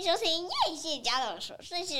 [0.00, 0.32] 迎收听
[0.70, 1.94] 叶谢家的琐碎事。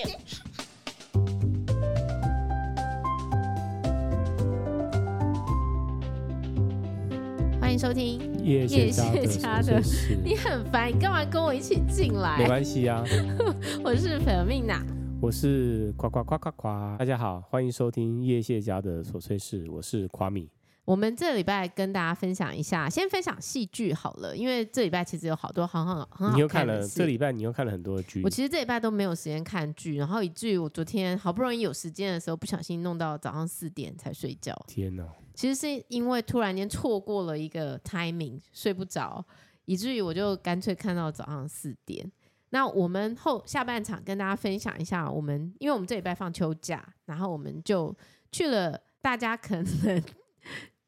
[7.61, 9.83] 欢迎收听叶谢家的。
[10.25, 12.39] 你很烦，你干嘛跟我一起进来？
[12.39, 13.05] 没关系啊，
[13.85, 14.83] 我是粉命呐，
[15.21, 16.97] 我是夸夸夸夸夸。
[16.97, 20.49] 大家好，欢迎收听叶谢家的琐碎事，我是夸米。
[20.85, 26.35] 我们这礼拜跟大家分享一下，先分享戏剧好了，因为这礼拜其实有好多很好很好看的。
[26.35, 28.23] 你又看了这礼拜，你又看了很多剧。
[28.25, 34.57] 我其实这礼拜都没有时间看剧，然后以至于我昨天好不容易有时间的时候，不小心弄到早上四点才睡觉。
[34.67, 35.07] 天哪！
[35.35, 39.25] 其实是因为突然间错过了一个 timing，睡不着，
[39.67, 42.11] 以至于我就干脆看到早上四点。
[42.49, 47.97] 那我们后下半场跟大家分享一下，我们因为我们这礼拜放秋假，然后我们就
[48.33, 50.03] 去了大家可能。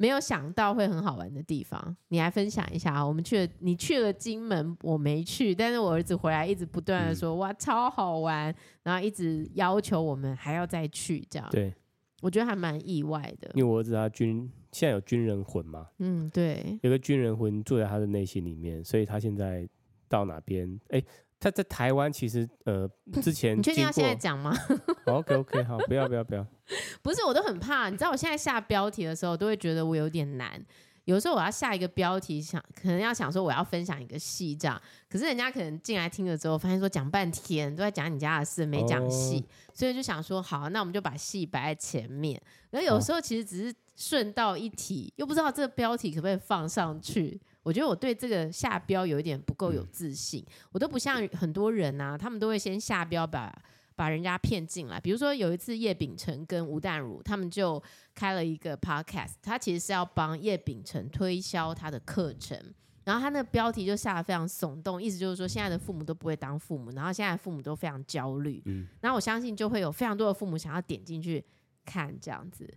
[0.02, 3.06] 没有想到会很好玩的地方，你来分享一下啊！
[3.06, 8.52] 我们去了，你去了金门，我没去，但是我儿子回来一直不断的说、嗯、哇超好玩，
[8.83, 11.49] 然后一直要求我们还要再去，这样。
[11.52, 11.73] 对，
[12.21, 13.49] 我觉得还蛮意外的。
[13.54, 19.68] 因为我儿子他军现在有军人魂嘛，嗯，对，有个军人魂住在他的内心里面，所以他现在
[20.09, 21.01] 到哪边，哎。
[21.43, 22.88] 他在台湾其实呃
[23.21, 24.57] 之前你确定要现在讲吗？
[25.07, 26.46] OK OK 好，不要不要不要。
[27.02, 30.65] 不是，我都很怕，你知道我现在下标题的时候，都会觉得我有点难。
[31.04, 42.40] 有时候我要下一个标题，想可能要想说我要分享一个戏这样，可是人家可能进来听了之后，发现说讲半天都在讲你家的事，没讲戏，哦，所以就想说好，那我们就把戏摆在前面。
[42.71, 47.40] 然后有时候其实只是顺道一提，又不知道这个标题可不可以放上去。
[47.63, 53.52] 我觉得我对这个下标有一点不够有自信，嗯、我都不像很多人啊，他们都会先下标把
[53.95, 55.01] 把人家骗进来。
[55.01, 57.80] 比如说有一次叶秉成跟吴淡如他们就
[58.15, 62.59] 开了一个 podcast，他其实是要帮叶秉成推销他的课程，
[63.05, 68.60] 然后他那个标题就下得非常耸动，意思就是说现在的父母都不会当父母，然后现在的父母都非常焦虑。
[68.65, 71.44] 嗯，然后我相信就会有非常多的父母想要点进去
[71.84, 72.69] 看这样子。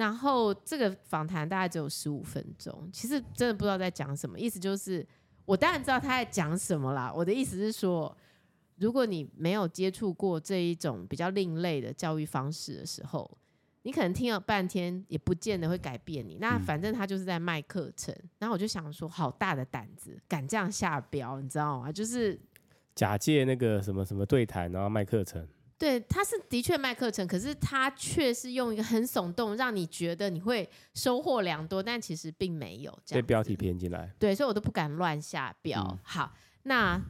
[0.00, 4.40] 然后这个访谈大概只有十五分钟，其实真的不知道在讲什么。
[4.40, 5.06] 意思就是，
[5.44, 7.12] 我当然知道他在讲什么啦。
[7.14, 8.16] 我的意思是说，
[8.78, 13.30] 如果你没有接触过这一种比较另类的教育方式的时候，
[13.82, 16.38] 你可能听了半天也不见得会改变你。
[16.40, 18.14] 那反正他就是在卖课程。
[18.22, 21.92] 嗯、然后我就想说，好大的胆子，敢这样下标，你知道吗？
[21.92, 22.40] 就是
[22.94, 25.46] 假借那个什么什么对谈，然后卖课程。
[25.80, 33.22] 对，他是的确卖课程，可是他却是用一个很耸动，让你觉得你会收获良多，但其实并没有这样。
[33.22, 34.12] 被标题骗进来。
[34.18, 35.80] 对，所以我都不敢乱下标。
[35.90, 37.02] 嗯、好，那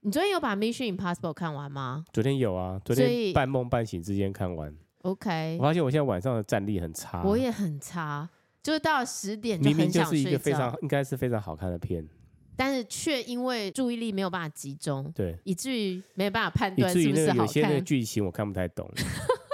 [0.00, 2.06] 你昨天有把《Mission Impossible》看完吗？
[2.14, 4.74] 昨天有啊，昨天半梦半醒之间看完。
[5.02, 5.58] OK。
[5.60, 7.22] 我发现我现在晚上的战力很差。
[7.22, 8.26] 我也很差，
[8.62, 10.10] 就是到了十点就很想睡觉。
[10.10, 12.08] 明明就是一个非常应该是非常好看的片。
[12.56, 17.46] 但是却因为注意力没有办法集中，对，以至于没有办法判断是不是好看。
[17.46, 18.90] 有些那个剧情我看不太懂。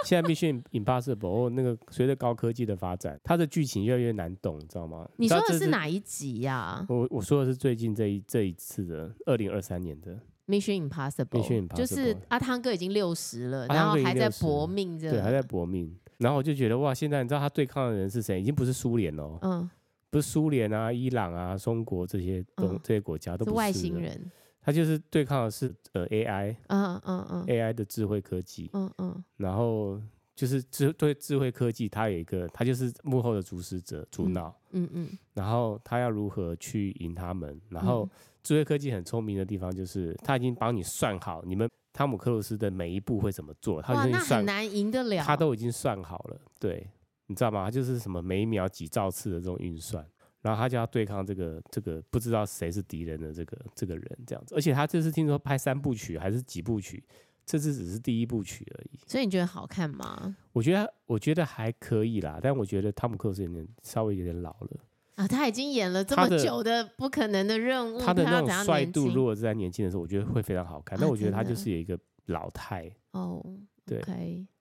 [0.02, 1.18] 现在《Mission Impossible》
[1.50, 5.06] 那个随着高科技的发展，它的剧情越来越难懂，你知道吗？
[5.16, 6.86] 你说的是哪一集呀、啊？
[6.88, 10.12] 我我说的是最近这一这一次的二零二三年的
[10.48, 15.94] 《Mission Impossible》，Mission Impossible 就是阿汤哥已经六十了，然后还在搏命着，对，还在搏命。
[16.16, 18.40] 然后我就觉得哇，现在你知道他对抗的人是谁？
[18.40, 19.70] 已经不是苏联了，嗯。
[20.10, 30.00] 不是苏联啊、伊朗啊、中国这些东、嗯、这些国家都不是，是外星人，他就是对抗的是呃 AI，嗯嗯嗯，AI 的智慧科技，嗯嗯，然后
[30.34, 37.60] 就是智对智慧科技，它有一个，它就是幕后的主使者、主脑，嗯嗯，嗯，然后他要如何去赢他们？
[37.68, 38.08] 然后
[38.42, 46.86] 智慧科技很聪明的地方就是，他已经帮你算好你们汤姆克鲁斯的每一步会怎么做，他已经算难赢得了，他都已经算好了，对。
[47.30, 47.64] 你知道吗？
[47.64, 50.04] 他就是什么每秒几兆次的这种运算，
[50.42, 54.56] 然后他就要对抗这个这个不知道谁是敌人的这个这个人这样子。
[54.56, 57.00] 而且他这次听说拍三部曲还是几部曲，
[57.46, 58.98] 这次只是第一部曲而已。
[59.06, 60.36] 所以你觉得好看吗？
[60.52, 64.80] 我觉得我觉得还可以啦，但我觉得汤姆克鲁斯有点稍微有点老了
[65.14, 65.28] 啊。
[65.28, 70.98] 他已经演了这么久的不可能的任务，他的那种帅度如果是在年轻的时候，我觉得会非常好看。
[71.00, 71.96] 但我觉得他就是有一个
[72.26, 73.40] 老态哦。
[73.86, 74.00] 对.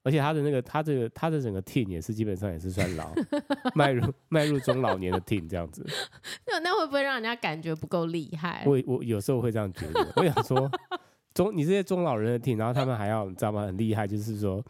[0.02, 3.12] 而且他的那个，他这个，他的整个 team 也是基本上也是算老，
[3.74, 5.84] 迈入迈入中老年的 team 这样子。
[6.46, 8.64] 那那会不会让人家感觉不够厉害？
[8.66, 10.12] 我我有时候会这样觉得。
[10.16, 10.70] 我想说，
[11.34, 13.66] 中你这些中老人的 team，然后他们还要你知道吗？
[13.66, 14.64] 很厉害，就是说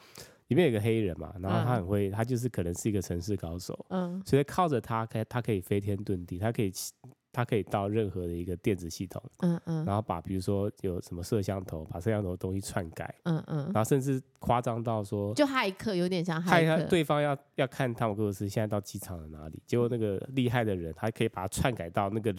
[0.48, 6.72] 里面有个黑人嘛，然后他很会，他就是可能是一个城市高手，嗯，所以靠着他，可他可以飞天遁地，他可以。
[7.32, 22.34] 他可以到任何的一个电子系统，嗯嗯，然后把比如说有什么摄像头，把摄像头的东西篡改，嗯嗯，然后甚至夸张到说，就骇客有点像骇客，对方要要看汤姆克鲁斯现在到机场了哪里，结果那个厉害的人，他可以把它篡改到那个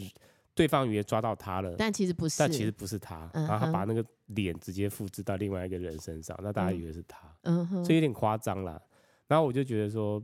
[0.54, 8.82] 对方以为抓到他了，但其实不是，但其实不是他，嗯、然后他把那个脸直接复制到另外一个人身上，那大家以为是他，嗯哼，这有点夸张啦。
[9.28, 10.22] 然后我就觉得说，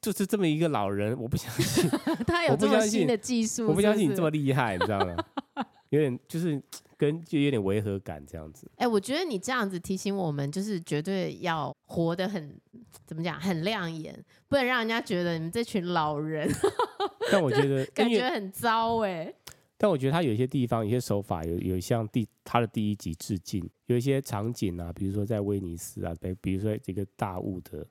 [0.00, 1.88] 就是这么一个老人，我不相信
[2.26, 5.16] 他有这么新的技术，我不相信你这么厉害，你知道吗？
[5.90, 6.62] 有点就是。
[6.96, 8.70] 跟就有点违和感这样子。
[8.76, 12.56] 哎、欸，我觉得你这样子提醒我们，就是绝对要活得很
[13.04, 14.16] 怎么讲，很亮眼，
[14.46, 16.48] 不能让人家觉得你们这群老人。
[17.32, 19.34] 但我觉得感觉很糟哎、欸。
[19.76, 27.84] 但我觉得他有一些地方，有些手法有有向第他的第一集致敬，有一些场景啊，比如说在威尼斯啊，比比如说这个大雾的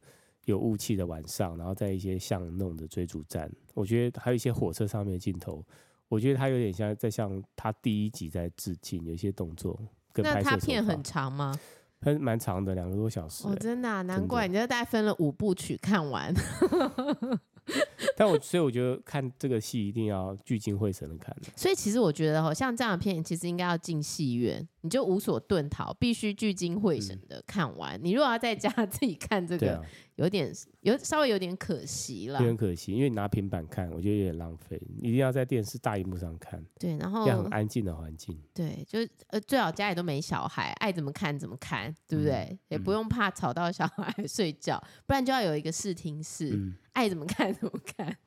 [0.46, 5.66] 有雾气的晚上，然后在一些巷弄的追逐战，我觉得还有一些火车上面的镜头。
[6.10, 9.80] 我觉得他有点像在向他第一集在致敬，有一些动作
[10.12, 10.42] 跟拍摄。
[10.44, 11.58] 那它片很长吗？
[12.02, 13.48] 很蛮长的，两个多小时。
[13.48, 16.34] 哦，真的啊，难怪你这大概分了五部曲看完。
[18.16, 21.36] 但我所以我觉得看这个戏一定要聚精会神的看。
[21.56, 27.98] 所以其实我觉得好像这样的片其实应该要进戏院，你就无所遁逃，必须聚精会神的看完。
[27.98, 29.82] 嗯、你如果要在家自己看这个，啊、
[30.16, 34.80] 有点有稍微有点可惜了，有点可惜，因为你拿平板看，我觉得有点浪费。
[35.02, 42.48] 一定要在电视大荧幕上看，对，然后要很安静的环境，对，就呃最好家里都没小孩，爱怎么看怎么看，对不对？
[42.52, 46.52] 嗯、也不用怕吵到小孩 睡觉，不然就要有一个视听室。
[46.54, 48.18] 嗯爱怎么看 怎么看，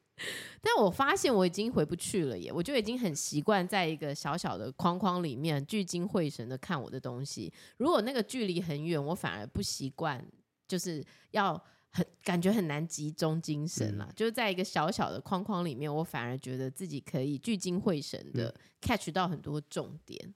[0.61, 2.53] 但我发现我已经回不去了耶！
[2.53, 7.53] 我就已经很习惯在一个小小的框框里面聚精会神的看我的东西。
[7.79, 10.25] 如果那个距离很远，我反而不习惯，
[10.67, 14.07] 就是要很感觉很难集中精神了。
[14.09, 20.35] 嗯、就是在一个小小的框框里面，我反而觉得自己可以聚精会神的 catch 到很多重点。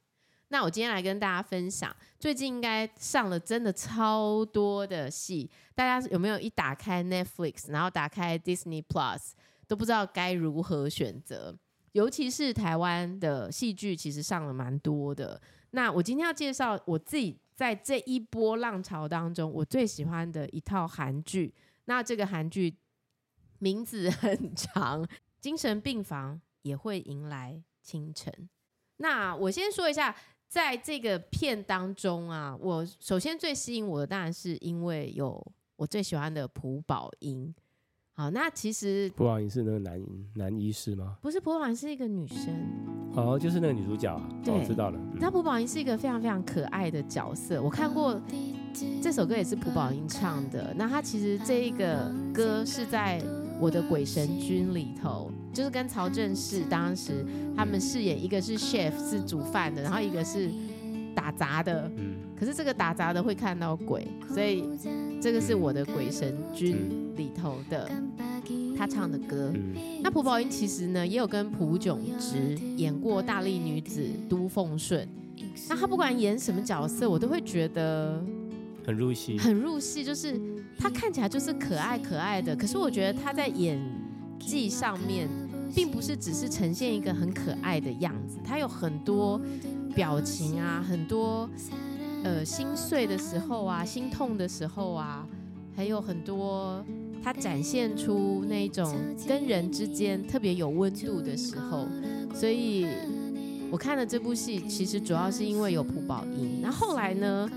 [0.52, 9.30] 那我今天来跟大家分享，最近应该上了真的超多的戏，大家有没有一打开 Netflix，然后打开 Disney Plus，
[9.68, 11.56] 都不知道该如何选择？
[11.92, 15.40] 尤其是台湾的戏剧，其实上了蛮多的。
[15.70, 21.54] 那我今天要介绍我自己在这一波浪潮当中，我最喜欢的一套韩剧。
[21.84, 22.76] 那这个韩剧
[23.60, 25.04] 名字很长，
[25.40, 28.34] 《精神病房也会迎来清晨》。
[28.96, 30.16] 那我先说一下。
[30.50, 35.40] 在这个片当中啊，我首先最吸引我的当然是因为有
[35.76, 37.54] 我最喜欢的朴宝英。
[38.14, 40.04] 好，那其实朴宝英是那个男
[40.34, 41.16] 男医师吗？
[41.22, 42.52] 不是，朴宝英是一个女生。
[43.14, 44.28] 哦，就是那个女主角啊。
[44.44, 45.00] 对，我知道了。
[45.20, 47.62] 那朴宝英是一个非常非常可爱的角色。
[47.62, 48.20] 我看过
[49.00, 50.74] 这首歌也是朴宝英唱的。
[50.76, 53.22] 那她其实这一个歌是在
[53.60, 55.30] 我的鬼神君里头。
[55.52, 57.26] 就是跟曹正奭当时
[57.56, 60.48] 他们饰演，一个是 chef 是煮饭的，然后一个是
[61.14, 61.90] 打杂的。
[61.96, 62.14] 嗯。
[62.38, 64.64] 可是这个打杂的会看到鬼，所以
[65.20, 67.90] 这个是我的鬼神君里头的
[68.78, 69.52] 他唱的歌。
[69.54, 69.74] 嗯。
[70.02, 75.06] 那朴宝英其实呢也有跟朴炯植演过《大力女子都奉顺》，
[75.68, 78.24] 那他不管演什么角色，我都会觉得
[78.90, 80.04] 很入戏，很入戏。
[80.04, 80.40] 就是
[80.78, 83.78] 他看起来就是可爱可爱的，可是我觉得他在演。
[84.42, 85.28] 技上面，
[85.74, 89.38] 并不是只是呈现一个很可爱的样子，他有很多
[89.94, 91.48] 表情啊，很多
[92.24, 95.28] 呃心碎的时候啊，心痛的时候啊，
[95.76, 96.82] 还有很多
[97.22, 98.90] 他展现出那种
[99.28, 101.86] 跟人之间特别有温度的时候，
[102.34, 102.86] 所以
[103.70, 106.62] 我看了这部戏，其实主要是因为有朴宝英。
[106.62, 107.48] 那后来呢，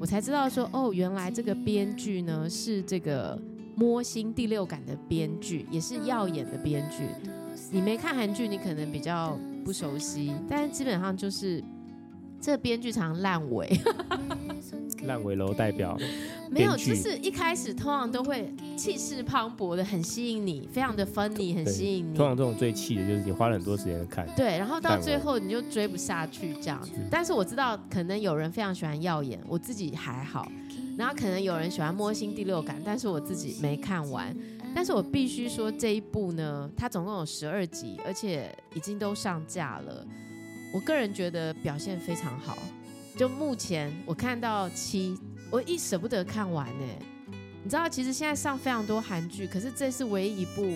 [0.00, 3.38] 我才知道说，哦，原来这个编剧呢是这个。
[3.76, 7.04] 摸心第六感的编剧也是耀眼的编剧。
[7.70, 11.64] 你没看韩剧，你可能比较不熟悉，但是基本上就是
[12.40, 13.68] 这个编剧常烂尾。
[15.06, 15.96] 烂尾楼代表
[16.52, 22.14] 没有，就是一开始通常都会气势磅礴的，很吸引你，非常的 funny，很吸引你。
[22.14, 26.90] 通常这种最气的就是你花了很多时间看，对，然后到最后你就追不下去这样子。
[27.10, 30.46] 但是我知道可能有人非常喜欢耀眼，我自己还好。
[30.98, 34.36] 然后可能有人喜欢摸心第六感，但是我自己没看完。
[34.74, 40.06] 但是我必须说这一部呢，它总共有十二集，而且已经都上架了。
[40.72, 42.58] 我个人觉得表现非常好。
[43.16, 45.18] 就目前我看到七，
[45.50, 46.86] 我一舍不得看完呢。
[47.62, 50.72] 你知道，其实现在上非常多韩剧，可是这是唯一一部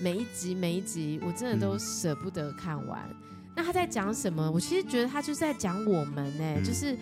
[0.00, 3.00] 每一集每一集我真的都舍不得看完。
[3.10, 3.16] 嗯、
[3.56, 4.50] 那他在讲什么？
[4.50, 6.96] 我其实觉得他就是在讲我们呢，嗯、就是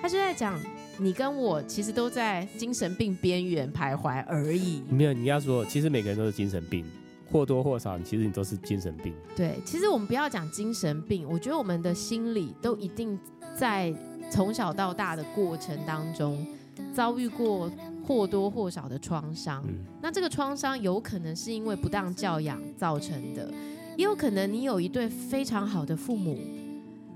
[0.00, 0.60] 他就在讲。
[0.98, 4.82] 你跟我其实都在精神病边缘徘徊而已。
[4.90, 6.84] 没有，你要说，其实每个人都是精神病，
[7.32, 9.14] 或多或少，其实你都是精神病。
[9.34, 13.18] 对，其实我们不要讲精神病，我觉得我们的心理都一定
[13.56, 13.92] 在
[14.30, 16.46] 从小到大的过程当中
[16.92, 17.70] 遭遇过
[18.06, 19.64] 或多或少的创伤。
[19.66, 19.84] 嗯。
[20.00, 23.50] 那这个创伤有可能是因为不当教养造成的。
[23.96, 26.38] 也有可能你有一对非常好的父母，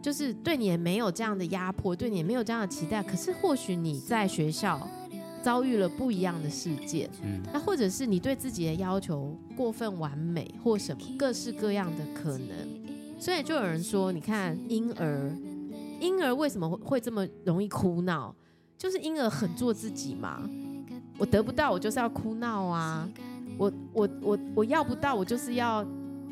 [0.02, 3.02] 就是对你也没有这样的压迫，对你也没有这样的期待。
[3.02, 4.86] 可是或许你在学校
[5.46, 12.50] 遭遇了不一样的事件，嗯，那或者是你对自己的要求过分完美，或什么各式各样的可能。
[13.16, 15.32] 所以就有人说，你看婴儿，
[16.00, 18.34] 婴儿为什么会会这么容易哭闹？
[18.76, 20.42] 就是婴儿很做自己嘛。
[21.16, 23.08] 我得不到，我就是要哭闹啊！
[23.56, 25.86] 我我我我要不到，我就是要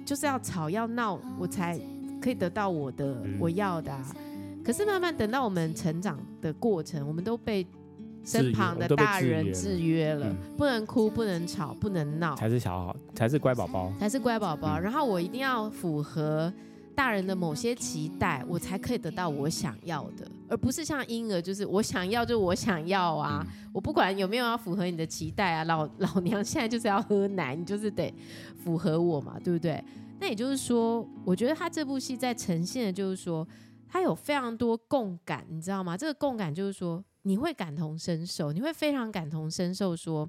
[0.05, 1.79] 就是要吵要闹，我才
[2.21, 4.17] 可以得到我的我要的啊。
[4.65, 7.65] 可是慢慢等到我们成长的过程，我们都被
[8.25, 14.79] 身旁的大人制约了，不能哭，不能吵，不能闹，才是小孩，才是乖宝宝，才是乖宝宝。
[14.79, 16.53] 然后我一定要符合。
[16.97, 28.15] 大人的某些期待，我才可以得到我想要的，而不是像婴儿，就是我想要就我想要啊，我不管有没有要符合你的期待啊，老老娘现在就是要喝奶，你就是得
[28.63, 29.83] 符合我嘛，对不对？
[30.21, 33.45] 那也就是说，我觉得他这部戏在呈现的就是说，
[33.89, 35.97] 他有非常多共感，你知道吗？
[35.97, 40.27] 这个共感就是说，你会感同身受，你会非常感同身受，说，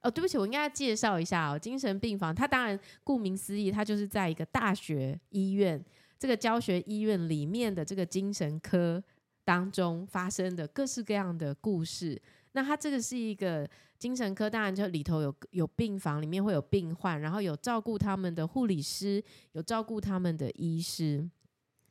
[0.00, 5.82] 哦，对不起，我应该要介绍一下哦，精神病房，它当然顾名思义，它就是在一个大学医院。
[6.18, 9.02] 这个教学医院里面的这个精神科
[9.44, 12.20] 当中发生的各式各样的故事，
[12.52, 19.22] 那它这个是一个精神科，当然就里头有有病房，里面会有病患，然后有照顾他们的护理师，
[19.52, 21.28] 有照顾他们的医师。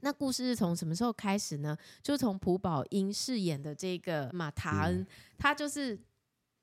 [0.03, 1.75] 那故事是从什么时候开始呢？
[2.03, 5.07] 就从朴宝英饰演的这个马塔恩，
[5.37, 5.99] 他就是。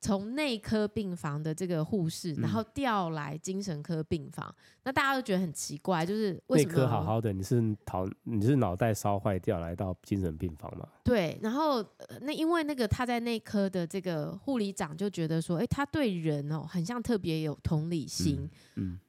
[0.03, 4.55] 从内科病房的这个护士，然后调来精神科病房，嗯、
[4.85, 10.89] 那大家都觉得很奇怪，就是为什么内科好好的，你是脑你是脑袋烧坏掉来到精神病房吗？
[11.05, 11.85] 对，然后
[12.23, 18.93] 那因为那个他在内科的这个护理长就觉得说，哎，他对人哦很像特别有同理心，嗯。
[18.95, 19.01] 嗯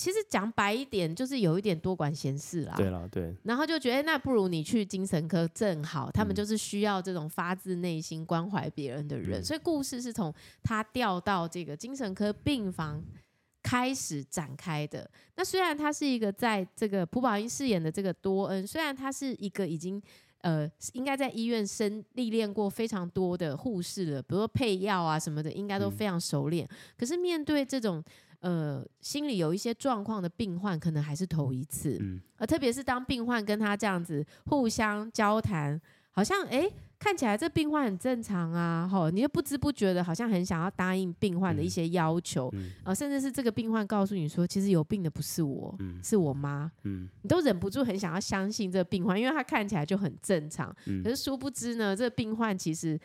[0.00, 2.72] 其实讲白一点，就是有一点多管闲事啦。
[2.74, 3.36] 对了，对。
[3.42, 9.42] 然后就觉得，那不如你去精神科正好，他们就是需要这种发自内心关怀别人的人。
[9.42, 13.04] 嗯、所以故事是从他调到这个精神科病房
[13.62, 15.06] 开始展开的。
[15.36, 20.00] 那虽然他是一个在这个朴宝英饰演的这个多恩，虽然他是一个已经
[20.40, 26.66] 呃应该在医院生历练过非常多的护士了，比如说配药啊什么的，应该都非常熟练。
[26.70, 28.02] 嗯、可是面对这种。
[28.40, 31.98] 呃，心里有一些状况的病患，可能还是头一次。
[32.00, 35.80] 嗯，而特别是当病患跟他这样子互相交谈，
[36.10, 36.66] 好像哎，
[36.98, 52.98] 看起来这病患很正常啊，吼，你就不知不觉的，好像很想要答应病患的一些要求，啊、嗯呃，甚至是这个病患告诉你说，其实有病的不是我，嗯、是我妈，嗯，你都忍不住很想要相信这个病患，因为他看起来就很正常，嗯、可是殊不知呢，这个病患其实。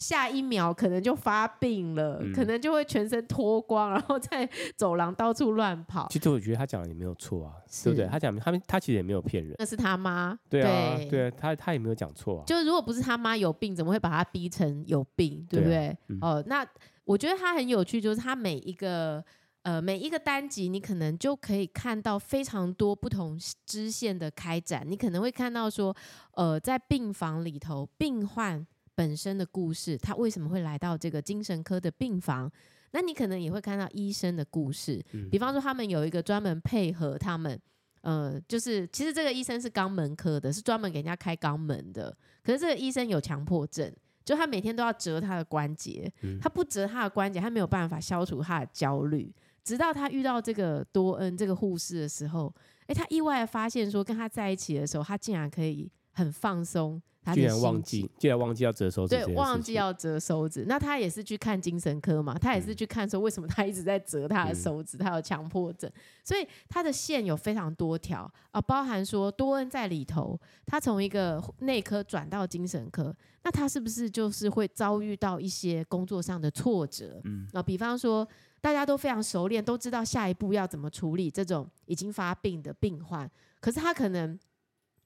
[0.00, 6.08] 下一秒可能就发病了，嗯、可能就会全身脱光，然后在走廊到处乱跑。
[6.10, 7.52] 其实我觉得他讲的也没有错啊，
[7.84, 8.06] 对不对？
[8.06, 9.54] 他讲他们他其实也没有骗人。
[9.58, 10.36] 那是他妈。
[10.48, 12.44] 对啊，对，对啊，他他也没有讲错啊。
[12.46, 15.46] 就是如果不是他妈有病，怎么会把他逼成有病？
[15.50, 15.88] 对不对？
[15.88, 16.66] 哦、啊嗯呃，那
[17.04, 19.22] 我觉得他很有趣，就是他每一个
[19.64, 24.82] 呃每一个单集，你可能就可以看到非常多不同支线的开展。
[24.88, 25.94] 你可能会看到说，
[26.36, 28.66] 呃，在病房里头，病患。
[29.00, 32.52] 本身的故事，他为什么会来到这个精神科的病房？
[32.90, 37.58] 那你可能也会看到医生的故事，比方说他们有一个专门配合他们，
[38.02, 42.14] 呃，就是其实这个医生是肛门科的，是专门给人家开肛门的。
[42.44, 43.90] 可是这个医生有强迫症，
[44.22, 49.34] 就他每天都要折他的关节，他不折他的关节，他没有办法消除他的焦虑。
[49.64, 52.54] 直到他遇到这个多恩这个护士的时候，
[52.88, 57.00] 诶，他意外的发现说，跟他在一起的时候，他竟然可以很放松。
[57.34, 59.14] 居然忘记，居然忘记要折手指。
[59.14, 60.64] 对，忘记要折手指。
[60.66, 62.36] 那他也是去看精神科嘛？
[62.38, 64.96] 他也是去看说，为什么他一直在折他的手指？
[64.96, 65.90] 嗯、他有强迫症，
[66.24, 77.20] 所以他的线有非常多条啊，包含说多恩在里头，他从一个内科转到精神科，那他是不是就是会遭遇到一些工作上的挫折？
[77.24, 78.26] 嗯，啊，比方说
[78.62, 84.38] 大家都非常熟练，都知道下一步要怎么处理这种已经发病的病患，可是他可能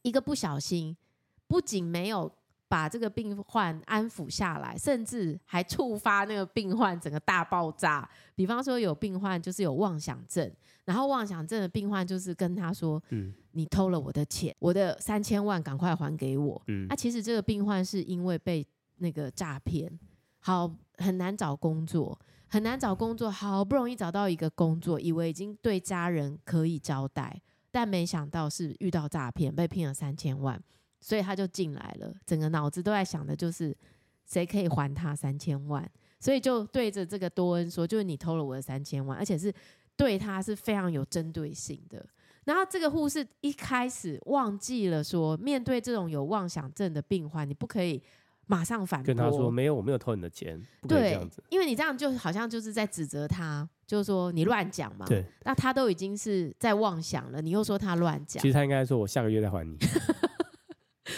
[0.02, 0.97] 一个不小心。
[1.46, 2.30] 不仅没有
[2.68, 8.08] 把这个病患安抚下来，甚至还触发那个病患整个大爆炸。
[8.34, 10.50] 比方说，有病患就是有妄想症，
[10.84, 19.96] 然后妄想症的病患就是跟他说：“嗯，你偷了我的钱，我的三千万赶快还给我。”嗯，那、啊、其实这个病患是因为被那个诈骗，
[20.40, 30.60] 好很难找工作，很难找工作，好不容易找到一个工作，以为已经对家人可以交代，但没想到是遇到诈骗，被骗了三千万。
[31.04, 33.76] 所以他就进来了，整个脑子都在想的就是
[34.25, 35.87] 谁可以还他三千万，
[36.18, 39.52] 所以就对着这个多恩说，就是你偷了我的三千万，而且是
[39.99, 42.02] 对他是非常有针对性的。
[42.44, 48.02] 然后这个护士一开始忘记了说，面对这种有妄想症的病患，你不可以
[48.46, 51.42] 马上反驳，跟他说没有，我没有偷你的钱，不可以这样子。
[51.42, 55.04] 对，因为你这样就好像就是在指责他，就是说你乱讲嘛。
[55.04, 58.40] 对，那他都已经是在妄想了，你又说他乱讲。
[58.40, 59.76] 其实他应该说，我下个月再还你。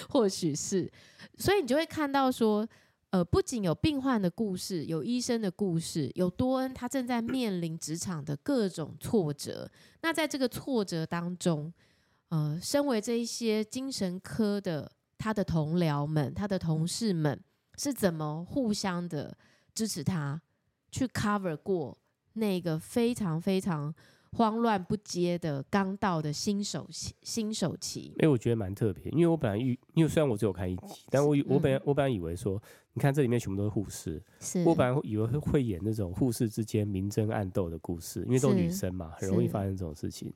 [0.08, 0.90] 或许是，
[1.38, 2.66] 所以你就会看到说。
[3.10, 9.70] 呃，不仅有病患的故事，有医生的故事，有多恩他正在面临职场的各种挫折。
[10.02, 11.72] 那在这个挫折当中，
[12.30, 17.40] 呃，身为这一些精神科的他的同僚们、他的同事们
[17.78, 19.34] 是怎么互相的
[19.72, 20.42] 支持他，
[20.90, 21.96] 去 cover 过
[22.32, 23.94] 那个非常非常
[24.36, 26.88] 慌乱不接的刚到的新手
[27.22, 28.14] 新手期？
[28.18, 32.62] 哎，我觉得蛮特别，因为我本来预，因为虽然我只有看一集，但我我本来我本来以为说。
[32.98, 40.32] 你看这里面全部都是护士，是我本来以为会演那种护士之间明争暗斗的故事，因为都是女生嘛，很容易发生这种事情。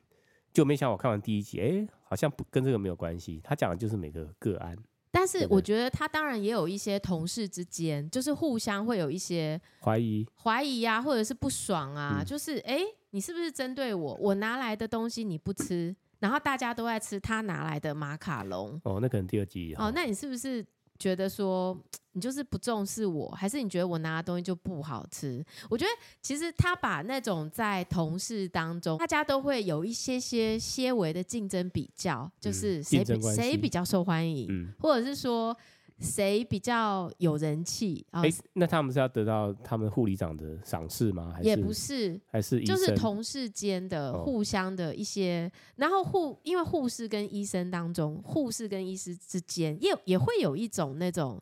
[0.53, 3.41] 就没想到我看完第一集，哎、欸，好像不跟这个没有关系。
[3.43, 4.77] 他讲的就是每个个案，
[5.11, 14.15] 但是我觉得他当然也有一些同事之间，就是互相会有一些怀疑、怀疑啊，或者是不爽啊，嗯、就是哎、欸，你是不是针对我？
[14.21, 18.81] 我拿来的东西你不吃，然后大家都在吃他拿来的马卡龙。
[18.85, 20.65] 哦，那可能第二集哦，那你是不是？
[20.99, 21.75] 觉得说
[22.13, 25.43] 你就是不重视我，还是你觉得我拿的东西就不好吃？
[25.71, 25.91] 我觉得
[26.21, 35.57] 其实他把那种在同事当中，大家都会有一些些些微的竞争比较，就是谁比谁比较受欢迎，嗯、或者是说。
[36.01, 38.05] 谁比较有人气？
[38.11, 41.33] 哎、欸，那他们是要得到他们护理长的赏识吗？
[41.37, 51.39] 还是也不是，还是就是同事间的互相的一些，哦、然后护因为护士跟医生当中，护士跟医师之间也也会有一种那种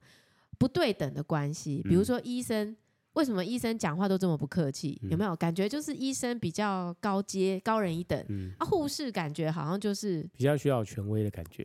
[0.59, 1.81] 不对等的关系。
[1.89, 2.77] 比如说医生，嗯、
[3.13, 4.99] 为什么医生讲话都这么不客气？
[5.05, 8.25] 嗯、有没有感觉就是医生比较高阶、高人一等？
[8.29, 11.65] 嗯、啊，护士感觉好像就是比较需要权威的感觉。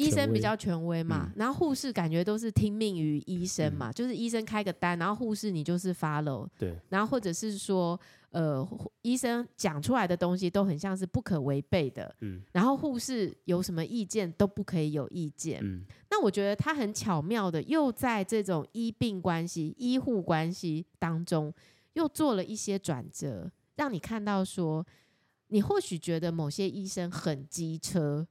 [0.00, 7.98] 医生比较权威嘛，嗯、然后护士感觉都是听命于医生嘛，嗯、就是医生开个单，然后护士你就是 follow，对，然后或者是说，
[8.30, 8.66] 呃，
[9.02, 21.52] 医生讲出来的东西都很像是不可违背的，嗯，然后护士有什么意见都不可以有意见，嗯，那我觉得他很巧妙的又在这种医病关系、医护关系当中
[21.92, 24.86] 又做了一些转折，让你看到说，
[25.48, 28.26] 你或许觉得某些医生很机车。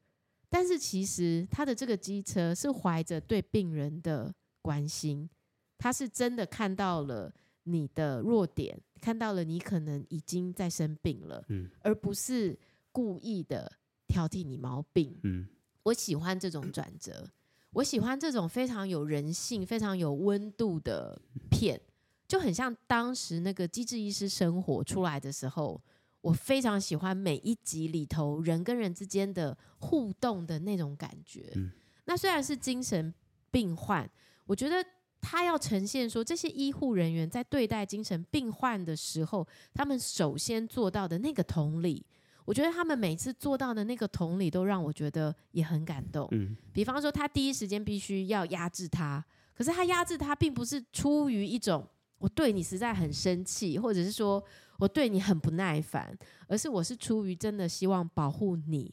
[0.49, 4.33] 但是其实他的这个机车是怀着对病人的
[4.63, 5.29] 关心，
[5.77, 7.31] 他是真的看到了
[7.63, 12.57] 你的弱点，看到了你可能已经在生病了，嗯，而不是
[12.91, 13.71] 故意的
[14.07, 15.47] 挑剔你毛病，嗯，
[15.83, 17.29] 我喜欢这种转折，
[17.73, 21.79] 我喜欢这种非常有人性、非常有温度的片，
[22.27, 25.79] 就很像当时那个《机智医师生活》出来的时候。
[26.21, 31.49] 我非常喜欢每一集里头人跟人之间的互动的那种感觉。
[31.55, 31.71] 嗯，
[32.05, 33.13] 那虽然是精神
[33.49, 34.09] 病患，
[34.45, 34.85] 我觉得
[35.21, 42.05] 他要呈现说，这些医护人员在对待精神病患的时候，他们首先做到的那个同理，
[42.43, 46.27] 我觉得他们每次做到的那个同理，都让我觉得也很感动。
[46.31, 49.23] 嗯，比方说他第一时间必须要压制他，
[49.55, 54.43] 可是他压制他，并不是出于一种我对你实在很生气，或者是说。
[54.79, 58.91] 我对你很不耐烦，而是我是出于真的希望保护你，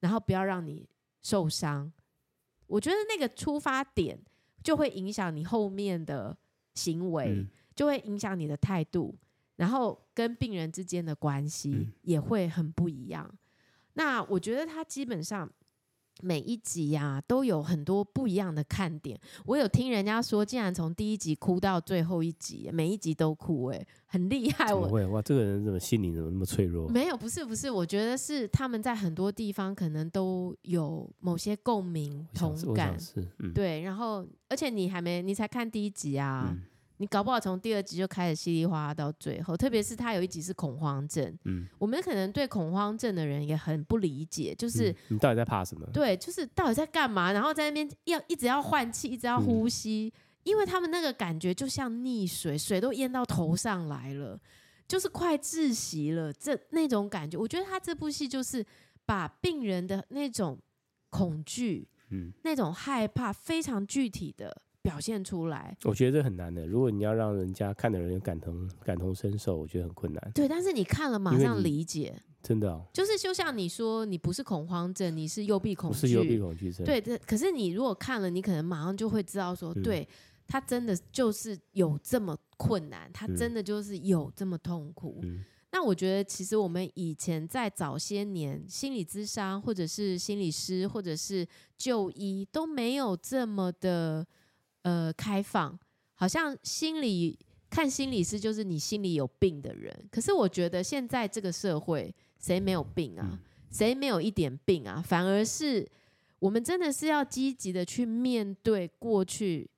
[0.00, 0.86] 然后不要让你
[1.22, 1.90] 受伤。
[2.66, 4.18] 我觉得那个出发点
[4.62, 6.36] 就会影响你后面的
[6.74, 9.14] 行为，嗯、就会影响你的态度，
[9.56, 13.26] 然后跟病人之间的关系也会很不一样。
[13.32, 13.38] 嗯、
[13.94, 15.50] 那我觉得他基本上。
[16.20, 19.18] 每一集呀、啊，都有很多不一样的看点。
[19.46, 24.72] 我有听人家说，竟然从第一集哭到最后一集，每一集都哭，哎，很厉害。
[24.74, 26.88] 我会哇，这个人怎么心灵怎么那么脆弱？
[26.88, 32.98] 没有，不是不是，我觉得是他们在很多地方可能都有某些共鸣同感。
[32.98, 33.82] 是，嗯、对。
[33.82, 36.48] 然后，而且你还没，你才看第一集啊。
[36.50, 36.62] 嗯
[36.98, 45.86] 你搞不好从第二集就开始稀里哗啦到最后，特别是他有一集是恐慌症，嗯，我们可能对恐慌症的人也很不理解，就是、嗯、你到底在怕什么？
[45.92, 47.32] 对，就是到底在干嘛？
[47.32, 54.38] 然后在那边要一直要换气，一直要呼吸，嗯、因为他们那个感觉就像溺水，水都淹到头上来了，
[54.88, 57.38] 就是快窒息了，这那种感觉。
[57.38, 58.64] 我觉得他这部戏就是
[59.06, 60.58] 把病人的那种
[61.10, 64.62] 恐惧，嗯，那种害怕非常具体的。
[64.88, 66.66] 表现出来，我觉得这很难的。
[66.66, 70.32] 如果你要让人家看的人有感同感同身受，我觉得很困难。
[70.34, 76.86] 对，但是你看了马上理解，真的、哦，就是就像你说，你不是恐慌症，你是幽闭恐惧，不是幽闭恐惧症。
[76.86, 80.08] 对，可是你如果看了，你可能马上就会知道说，嗯、对
[80.46, 85.18] 他真的就是有这么困难，他真的就是有这么痛苦。
[85.22, 91.46] 嗯、那我觉得，其实我们以前在早些年，心理咨商或者是心理师或者是
[91.76, 94.26] 就医都没有这么的
[94.82, 95.78] 呃开放，
[96.14, 97.38] 好像心理
[97.70, 100.08] 看心理师就是你心里有病的人。
[100.10, 103.38] 可是我觉得现在这个社会，谁没有病啊？
[103.70, 105.02] 谁没有一点病啊？
[105.04, 105.86] 反而是
[106.38, 109.68] 我们真的是要积极的去面对过去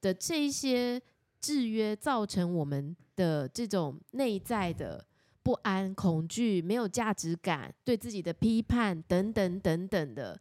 [0.00, 1.00] 的这一些
[1.40, 5.06] 制约，造成我们的这种内在的。
[5.44, 10.40] 不安、恐惧、没有价值感、对自己的批判等等等等的，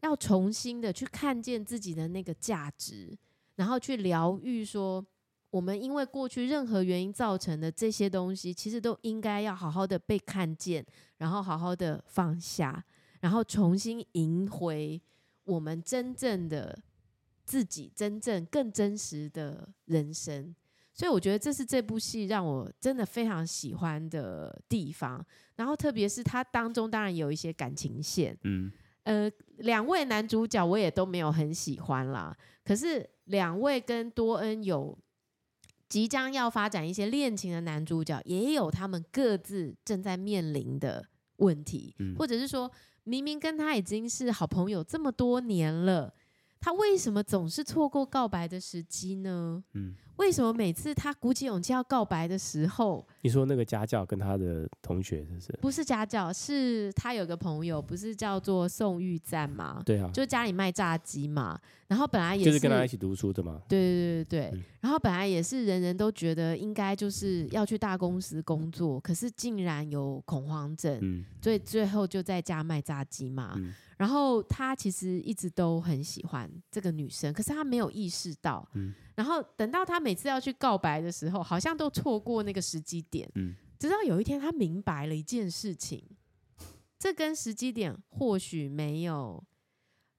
[0.00, 3.16] 要重新的去看见自己的那个价值，
[3.62, 4.64] 然后去疗愈。
[4.64, 5.04] 说
[5.50, 10.84] 我们因为过去任何原因造成的这些东西，其实都应该要好好的被看见，
[11.18, 12.84] 然后好好的放下，
[13.20, 15.00] 然后重新赢回
[15.44, 16.76] 我们真正的
[17.44, 20.52] 自己，真正更真实的人生。
[20.94, 25.24] 所以我觉得这是这部戏让我真的非常喜欢的地方。
[25.56, 28.72] 然后特别是它当中当然有一些感情线，嗯，
[29.04, 32.36] 呃，两位男主角我也都没有很喜欢啦。
[32.64, 34.98] 可是两位跟多恩有
[35.88, 41.06] 即将要发展一些恋情的男主角，也有他们各自正在面临的
[41.36, 42.70] 问题，嗯，或者是说
[43.04, 46.14] 明明跟他已经是好朋友这么多年了，
[46.60, 49.62] 他为什么总是错过告白的时机呢？
[49.74, 49.94] 嗯。
[50.16, 55.58] 为什么每次他鼓起勇气要告白的时候，你说那个家教跟他的同学是不是？
[55.60, 59.82] 不是家教，是他有个朋友，不是叫做宋玉赞吗？
[59.84, 61.58] 对啊，就家里卖炸鸡嘛。
[61.88, 63.60] 然后本来也是就是跟他一起读书的嘛。
[63.68, 64.58] 对对对对对。
[64.58, 73.54] 嗯、然后本来也是人人都觉得应该就是要去大公司工作，可是竟然有恐慌症，嗯、所以最后就在家卖炸鸡嘛。
[73.56, 78.68] 嗯然后他其实一直都很喜欢这个女生，可是他没有意识到。
[78.74, 78.92] 嗯。
[79.14, 83.30] 然后等到他每次要去告白的时候，好像都错过那个时机点。
[83.36, 83.54] 嗯。
[83.78, 86.04] 直到有一天，他明白了一件事情，
[86.98, 89.40] 这跟时机点或许没有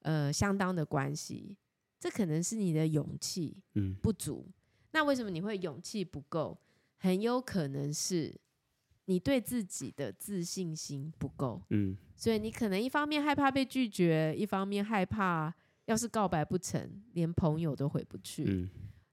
[0.03, 1.57] 呃相当的关系，
[1.99, 4.45] 这可能是你的勇气嗯不足。
[4.47, 4.53] 嗯。
[4.93, 6.57] 那为什么你会勇气不够？
[6.95, 8.39] 很有可能是。
[9.05, 15.53] 你对自己的自信心不够，嗯，所以你可能一方面害怕被拒绝，一方面害怕
[15.85, 18.69] 要是告白不成，连朋友都回不去，嗯，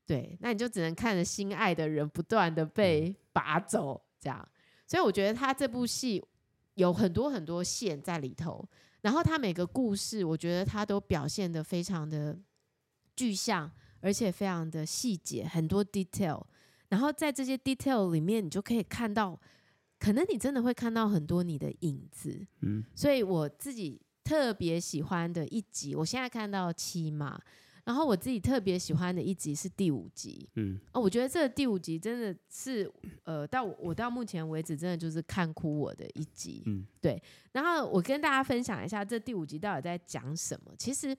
[0.06, 4.48] 对，那你就只能看着心爱的人不断的被拔走，这样。
[4.86, 6.24] 所以我觉得他这部戏
[6.74, 8.64] 有很多很多线在里头，
[9.00, 12.38] 然后他每个故事，我觉得他都表现的非常的
[13.16, 13.68] 具象，
[14.00, 16.44] 而且非常的细节，很多 detail，
[16.90, 19.36] 然后在这些 detail 里面，你就可以看到。
[20.00, 27.38] 可能你真的会看到很多你的影子，嗯，所以我自己特别喜欢的一集，我现在看到七嘛，
[27.84, 32.90] 然后我自己特别喜欢的一集是第五集，嗯，哦，我觉得这第五集真的是，
[33.24, 40.72] 呃，到我到目前为止真的就是看哭我的一集，嗯，对，然后我跟大家分享一下这第五集到底在讲什么。
[40.78, 41.14] 其实，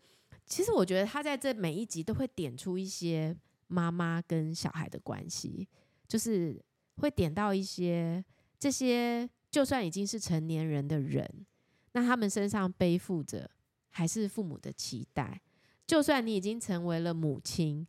[0.47, 5.67] 其实我觉得他在这每一集都会点出一些妈妈跟小孩的关系，
[6.07, 6.59] 就是
[6.95, 8.25] 会点到一些。
[8.61, 11.27] 这些就算已经是成年人的人，
[11.93, 13.49] 那他们身上背负着
[13.89, 15.41] 还是父母的期待。
[15.87, 17.87] 就算你已经成为了母亲，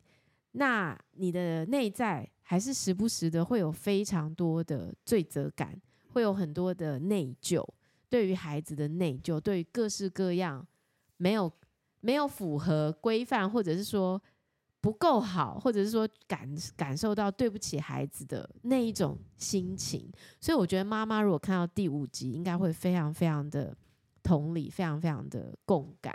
[0.53, 7.63] 那你的内在还是时不时的会有非常多的罪责感，会有很多的内疚，
[8.09, 10.65] 对于孩子的内疚，对于各式各样
[11.17, 11.53] 没有
[11.99, 14.19] 没有符合规范，或者是说。
[14.83, 23.73] 不够好，或者是说感感受到对不起孩子的那一种心情，所以我觉得妈妈如果看到第五集，应该会非常非常的
[24.21, 26.13] 同理，非常非常的共感。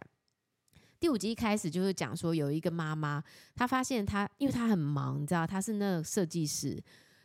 [1.00, 6.78] 第五集一开始就是讲说，有一个妈妈，她发现她，因为她很忙，你知道，她是那个设计师，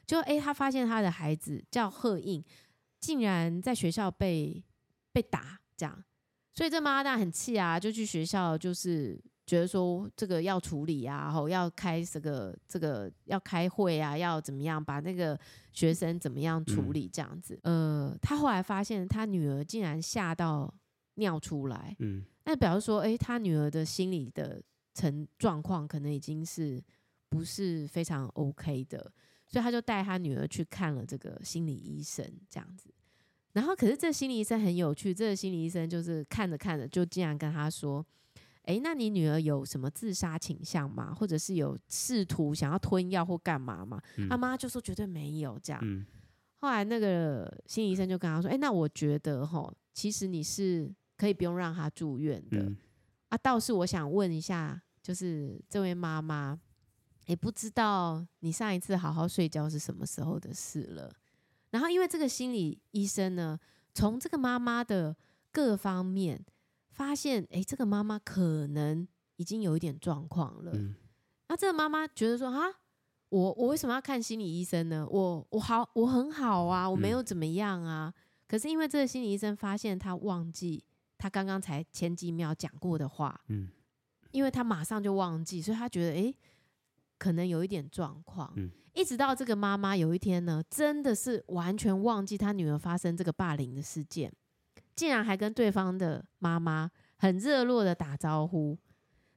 [0.07, 2.41] 就诶，她发现她的孩子叫贺应，
[3.01, 4.63] 竟然在学校被
[5.11, 6.01] 被打，这样，
[6.53, 9.21] 所以这妈妈当然很气啊，就去学校就是。
[9.45, 15.37] 觉得说这个要处理啊，然后要开这个这个要开会啊，要怎么样把那个
[15.73, 17.59] 学生怎么样处理这样子。
[17.63, 20.73] 嗯、呃，他后来发现他女儿竟然吓到
[21.15, 21.93] 尿出来。
[21.99, 26.81] 嗯，那表示说，哎，他女儿的心理的成状况可能已经是
[27.27, 29.11] 不是非常 OK 的，
[29.45, 32.89] 所以他就带他女儿去看了这个心理医生这样子。
[33.51, 38.05] 然后，可是这心理医生很有趣，这个心理医生就是看着看着就竟然跟他说。
[38.63, 41.13] 诶，那你女儿有什么自杀倾向吗？
[41.13, 44.01] 或者是有试图想要吞药或干嘛吗？
[44.29, 45.81] 他妈就说绝对没有这样。
[45.83, 46.05] 嗯、
[46.59, 52.57] 后来那个心理医生就跟他说：“诶，那我觉得哈，其实你是可以不用让她住院的。
[52.59, 52.77] 嗯、
[53.29, 56.57] 啊，倒是我想问一下，就是这位妈妈，
[57.25, 61.11] 也不知道你上一次好好睡觉是什么时候的事了？
[61.71, 63.59] 然后因为这个心理医生呢，
[63.93, 65.13] 从这个妈妈的
[65.51, 66.39] 各方面
[66.93, 70.71] 发现，哎，这个妈妈可能已经有一点状况了。
[70.75, 70.95] 嗯、
[71.49, 72.61] 那这个妈妈觉得说啊，
[73.29, 75.05] 我我为什么要看心理医生呢？
[75.09, 78.13] 我我好，我很好啊，我没有怎么样啊。
[78.15, 80.83] 嗯、可是因为这个心理医生发现他忘记
[81.17, 83.69] 他刚刚才前几秒讲过的话，嗯，
[84.31, 86.33] 因为他马上就忘记，所以他觉得哎，
[87.17, 88.53] 可能有一点状况。
[88.55, 94.31] 嗯一直到这个妈妈有一天呢，真的是完全忘记她女儿发生这个霸凌的事件，
[94.95, 98.77] 竟然还跟对方的妈妈很热络的打招呼。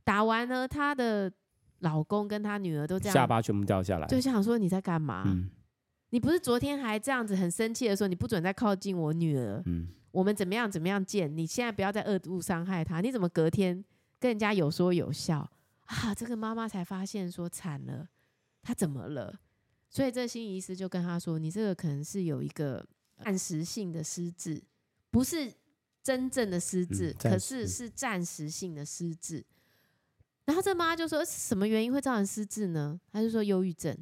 [0.05, 1.33] 打完呢，她的
[1.81, 5.25] 老公跟她女儿都这样，下巴全部掉下来，就想说你在干嘛？
[5.27, 5.51] 嗯、
[6.11, 9.63] 你不是昨天还这样子很生气的说你不准再靠近我女儿？
[9.67, 11.37] 嗯、我们怎么样怎么样见？
[11.37, 13.85] 你现在不要再恶毒伤害她，你怎么隔天
[14.21, 15.51] 跟人家有说有笑
[15.87, 16.15] 啊？
[16.15, 18.09] 这个妈妈才发现说惨了，
[18.63, 19.41] 她怎么了？
[19.89, 22.87] 所以这心理医师就跟她说：“你这个可能是有一个
[23.25, 24.63] 暂时性的失智，
[25.17, 25.51] 不是
[26.03, 29.43] 真正的失智，嗯、可是是暂时性的失智。”
[30.45, 33.97] 然后这妈妈就说：“什么原因会造成失智呢？”他就说：“忧郁症。”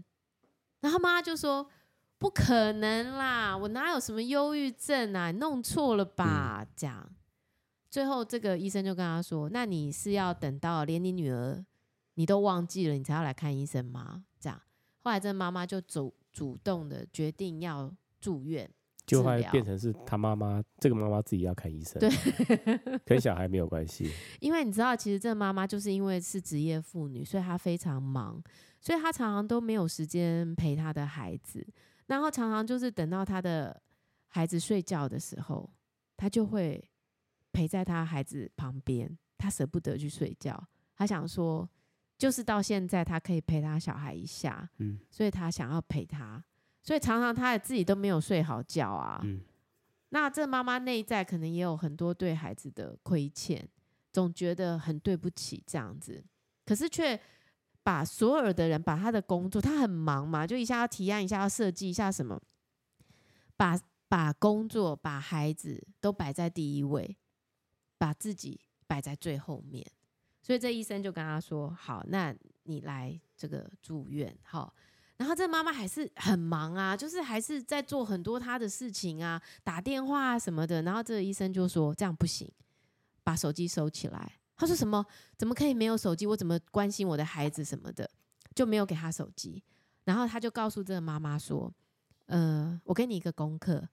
[0.82, 1.70] 然后妈妈就说
[2.18, 5.30] ：“不可能啦，我哪有什么忧郁症啊？
[5.30, 7.08] 你弄错了吧？”这样，
[7.88, 11.64] 最后这个医生就跟他说：“那你是要等到连你女儿
[12.14, 14.60] 你都忘记了，你才要来看医生吗？”这样。
[15.04, 18.68] 后来，这妈妈就主主动的决定要住院，
[19.06, 22.10] 就会变成是他妈妈，这个妈妈自己要看医生，对，
[23.04, 24.10] 跟小孩没有关系。
[24.40, 28.42] 因为你知道，其实这妈妈就是因为是职业妇女，所以她非常忙，
[28.80, 31.66] 所以她常常都没有时间陪她的孩子，
[32.06, 33.80] 然后常常就是等到她的
[34.28, 35.70] 孩子睡觉的时候，
[36.16, 36.82] 她就会
[37.52, 41.68] 陪在她孩子旁边，她舍不得去睡觉，她想说。
[42.16, 46.42] 就是到现在，她可以陪她小孩一下，嗯，所以她想要陪他，
[46.84, 49.40] 所以常常他也自己都没有睡好觉啊，嗯，
[50.10, 53.66] 那这妈妈内在可能也有很多对孩子的亏欠，
[54.12, 56.22] 总觉得很对不起这样子，
[56.66, 57.18] 可是却
[57.82, 62.38] 把所有的人把他的工作，他很忙嘛，就一下要提案，一下要设计一下什么，
[63.56, 67.16] 把把工作把孩子都摆在第一位，
[67.96, 69.84] 把自己摆在最后面。
[70.42, 74.74] 所以这医生就跟他说：“好，那你来这个住院，好。
[75.16, 80.82] 然后这妈妈还是很忙啊，就是还是在做很多她的事情啊，打电话啊什么的。
[80.82, 82.50] 然后这个医生就说：这样不行，
[83.22, 84.32] 把手机收起来。
[84.56, 85.04] 他说什么？
[85.36, 86.26] 怎么可以没有手机？
[86.26, 88.08] 我怎么关心我的孩子什么的？
[88.54, 89.62] 就没有给他手机。
[90.04, 91.72] 然后他就告诉这个妈妈说：
[92.26, 93.88] 呃，我给你一个功课，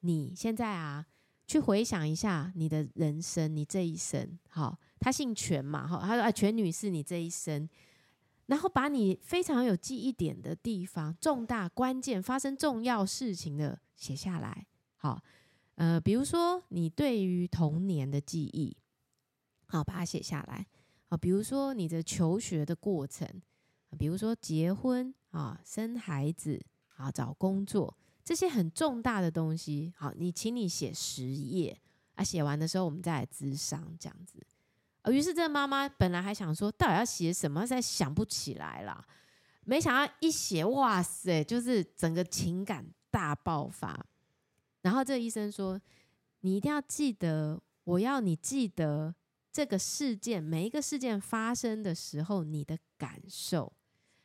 [0.00, 1.06] 你现在啊，
[1.46, 7.68] 去回想一下你的人生，你这一生，好。”他姓全嘛，哈，他说啊，全女士，你这一生，
[8.48, 15.22] 然后把你非常有记忆点的地方、重大关键发生重要事情的写下来，好，
[15.74, 18.74] 呃，比如说你对于童年的记忆，
[19.66, 20.66] 好，把它写下来，
[21.08, 23.28] 好，比如说你的求学的过程，
[23.98, 26.58] 比如说结婚啊、生孩子
[26.96, 31.78] 啊、找工作这些很重大的东西，好，你请你写十页
[32.14, 34.42] 啊，写完的时候我们再来咨商这样子。
[35.10, 39.06] 于是这妈妈本来还想说，到底要写什么，再想不起来了。
[39.64, 44.06] 没想到一写，哇塞，就是整个情感大爆发。
[44.82, 45.78] 然后这个医生说
[46.40, 49.14] ：“你一定要记得，我要你记得
[49.52, 53.72] 这个事件，每一个事件发生的时候，你的感受，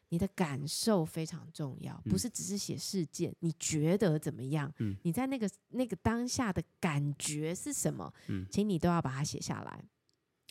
[0.10, 4.72] 你的感受非常重要，不是只是写事件，你觉得怎么样？
[5.02, 8.14] 你在那个那个当下的感觉是什么？
[8.50, 9.84] 请你都要把它写下来。”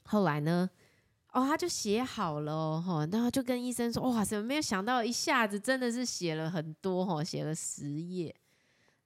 [0.05, 0.69] 后来呢？
[1.33, 8.37] 哦，他就写好了哦，然后就跟医生说：“哇，怎么没有想到，一下子真的是写了很多哦，写了十页。”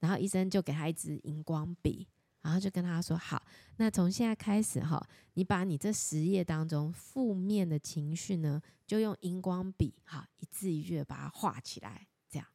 [0.00, 2.08] 然后医生就给他一支荧光笔，
[2.42, 3.40] 然后就跟他说：“好，
[3.76, 5.00] 那从现在开始哈，
[5.34, 12.08] 你把你这十页当中负面的情绪呢，就用荧光笔哈，一字一句把它画起来。
[12.28, 12.48] 这样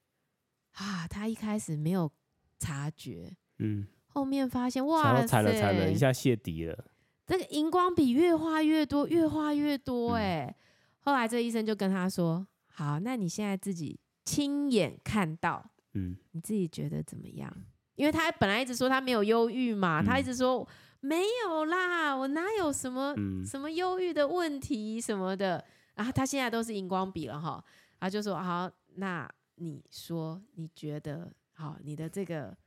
[0.73, 2.12] 啊，他一开始没有
[2.60, 6.88] 察觉，嗯，后面发现哇，踩了踩了，一下泄底了。”
[7.32, 10.56] 这个荧光笔越画越多，越画越多，哎、嗯。
[11.00, 17.50] 后来这医生就跟他说：“好，那你现在自己亲眼看到，嗯，你自己觉得怎么样？
[17.96, 20.67] 因为他本来一直说他没有忧郁嘛，嗯、他一直说
[21.00, 25.63] 没有啦，我哪有什么、嗯、什么忧郁的问题什么的。
[25.96, 27.63] 然后他现在都是荧光笔了哈，
[27.98, 32.58] 他就说好，那你说你觉得好，你的这个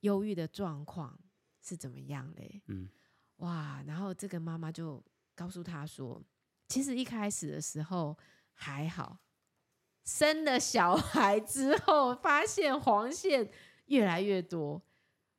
[0.00, 1.18] 忧郁的状况
[1.62, 2.60] 是怎么样嘞？
[2.66, 2.86] 嗯。”
[3.40, 5.02] 哇，然后这个妈妈就
[5.34, 6.22] 告诉他说，
[6.68, 8.16] 其实一开始的时候
[8.54, 9.18] 还好，
[10.04, 13.50] 生了小孩之后发现黄线
[13.86, 14.80] 越来越多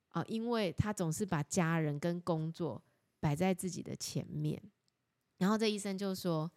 [0.10, 2.84] 啊，因为他总是把家人跟工作
[3.20, 4.62] 摆在自己的前面。
[5.38, 6.52] 然后这医生就说：“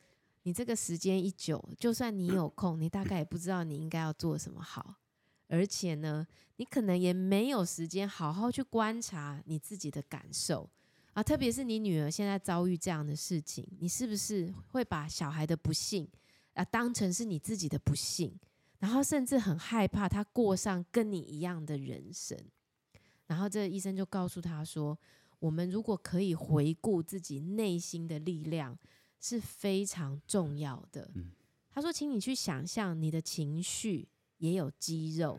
[0.44, 4.96] 你这个时间一久，就算你有空，你大概也不知道你应该要做什么好。
[5.48, 6.26] 而且呢，
[6.56, 10.68] 你可能也没有时间好好去观察你自己的感受
[11.14, 11.22] 啊。
[11.22, 16.06] 特别是你女儿现在遭遇这样的事情，你是不是会把小孩的不幸
[16.52, 18.38] 啊当成是你自己的不幸？
[18.78, 22.38] 然后甚至很害怕他过上跟你一样的人生。
[23.26, 24.98] 然后这个医生就告诉他说。”
[25.40, 28.78] 我们如果可以回顾自己内心的力量，
[29.20, 31.10] 是非常重要的。
[31.70, 35.38] 他说：“请你去想象，你的情绪也有肌肉。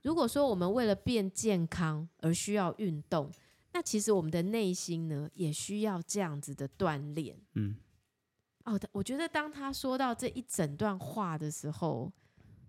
[0.00, 3.30] 如果说我们为了变健康而需要运动，
[3.74, 7.76] 那其实我们的内心呢，也需要这样子的锻炼。”嗯，
[8.64, 12.10] 哦，我觉得当他说到这一整段话的时候，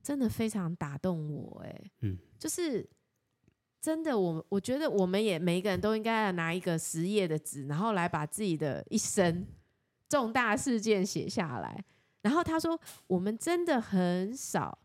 [0.03, 1.61] 真的非常打动我。
[1.63, 2.85] 哎，嗯，就是。
[3.81, 9.45] 真的，我我觉得我们也每一个人都应该要拿一个十页的纸，然后来把自己的一生
[10.09, 11.85] 重大事件写下来。
[12.23, 14.79] 然后他说，我们真的很少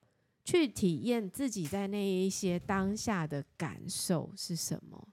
[0.45, 5.09] 去体验自己在那一些当下的感受是什么。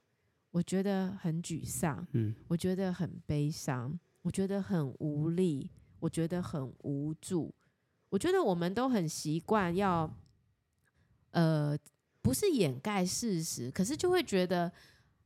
[0.58, 7.54] 我觉得很沮丧，嗯，我觉得很悲伤，我觉得很无力，我觉得很无助。
[8.08, 10.12] 我觉得我们都很习惯要，
[11.30, 11.78] 呃。
[12.20, 14.70] 不是掩盖事实，可是就会觉得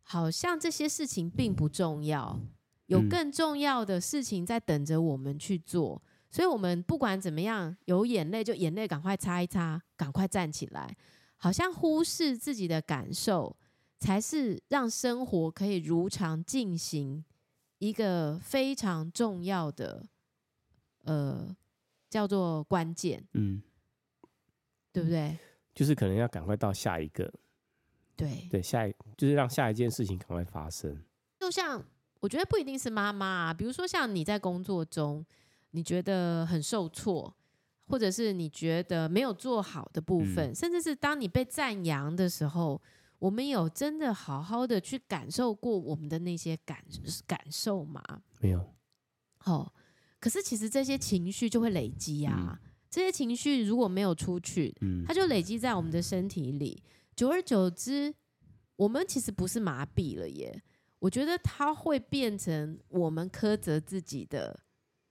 [0.02, 2.38] 好像这些事情并不重要，
[2.86, 6.00] 有更重要的事情在等着我们去做。
[6.30, 10.96] 所以，我们不管怎么样，有眼泪就眼泪赶快擦一擦，赶快站起来。
[11.38, 13.56] 好像忽视自己的感受，
[14.02, 17.24] 才是让生活可以如常进行
[17.78, 20.04] 一个非常重要的，
[21.04, 21.56] 呃，
[22.10, 23.24] 叫做关键。
[23.34, 23.62] 嗯，
[24.92, 25.38] 对不对？
[25.72, 27.32] 就是可能要赶快到下一个，
[28.16, 31.00] 对对，下一就是让下一件事情赶快发生。
[31.38, 31.80] 就像
[32.18, 35.24] 我觉得不一定是妈妈啊，比如说像你在工作中，
[35.70, 37.32] 你觉得很受挫，
[37.86, 42.82] 或者是你觉得没有做好的部分，嗯、甚至是当你被赞扬的时候，
[43.22, 46.84] 我们有真的好好的去感受过我们的那些感
[47.24, 48.02] 感受吗？
[48.40, 48.74] 没有。
[49.44, 49.72] 哦，
[50.18, 52.58] 可是其实这些情绪就会累积啊。
[52.60, 54.74] 嗯这些情绪如果没有出去，
[55.06, 56.82] 它就累积在我们的身体里，
[57.16, 58.14] 久而久之，
[58.76, 60.62] 我们其实不是麻痹了耶。
[60.98, 64.60] 我觉得它会变成我们苛责自己的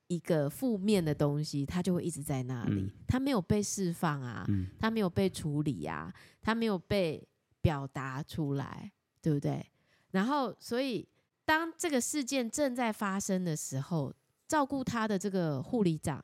[0.10, 4.46] 一个负面的东西，它就会一直在那里，它没有被释放啊，
[4.78, 7.28] 它没有被处理啊，它没有被
[7.62, 9.66] 表达出来，对不对？
[10.12, 11.08] 然后，所以
[11.46, 14.14] 当这个事件正在发生的时候，
[14.48, 16.24] 照顾他的这个护理长。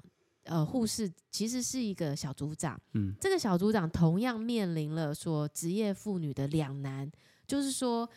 [0.49, 7.11] 呃，护士其实是一个小组长，嗯，这个小组长同样面临了说职业妇女的两难，
[7.45, 8.09] 就是说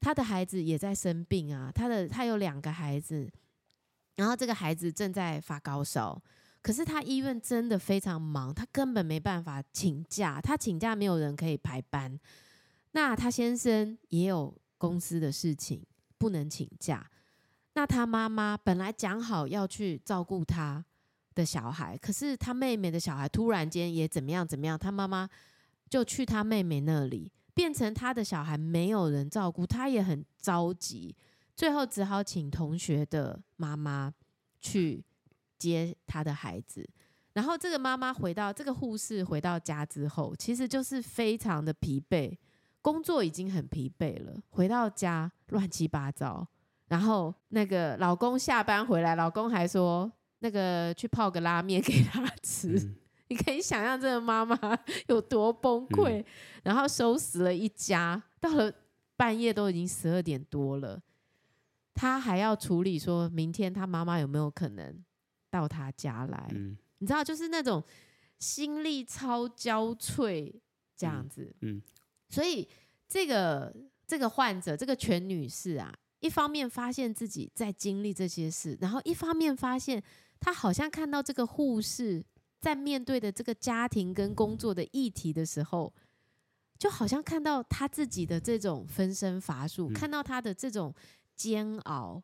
[0.00, 3.28] 他的孩子也在生病啊，他的他有两个孩子，
[4.14, 6.22] 然后这个孩子正在发高烧，
[6.62, 12.16] 可是他医院真的非常忙，他根本没办法请假，他请假没有人可以排班，
[12.92, 15.84] 那他先生也有公司的事情
[16.16, 17.10] 不能请假，
[17.74, 20.84] 那他妈妈本来讲好要去照顾他。
[21.34, 25.26] 的小孩，可是他妹妹的小孩突然间也怎么样怎么样，他妈妈
[25.88, 31.16] 就去他妹妹那里，变成他的小孩没有人照顾，他也很着急，
[31.56, 34.12] 最后只好请同学的妈妈
[34.60, 35.02] 去
[35.58, 36.86] 接他的孩子。
[37.32, 42.36] 然后这个妈妈回到这个护士回到家之后，其实就是非常的疲惫，
[42.82, 46.46] 工作已经很疲惫了，回到家乱七八糟。
[46.88, 50.12] 然后那个老公下班回来，老公还说。
[50.44, 52.96] 那个去泡个拉面给他吃，嗯、
[53.30, 54.58] 你可以想象这个妈妈
[55.06, 56.20] 有多崩溃。
[56.20, 56.24] 嗯、
[56.64, 58.74] 然后收拾了一家，到了
[59.16, 61.00] 半夜都已经十二点多了，
[61.94, 64.92] 他还要处理说明天他妈妈有没有可能
[65.48, 66.48] 到他家来。
[66.50, 67.80] 嗯、你知道，就是那种
[68.40, 70.52] 心力超交瘁
[70.96, 71.54] 这样子。
[71.60, 71.82] 嗯嗯、
[72.32, 72.68] 所以
[73.06, 73.72] 这个
[74.08, 80.02] 这个患者，这个全女士啊，一方面发现自己在经历这些事，然后一方面发现。
[80.44, 82.20] 她好像看到这个护士
[82.58, 85.94] 在面对的这个家庭跟工作的议题的时候，
[86.76, 90.92] 就好像看到她自己的这种分身乏术，看到她的这种
[91.36, 92.20] 煎熬，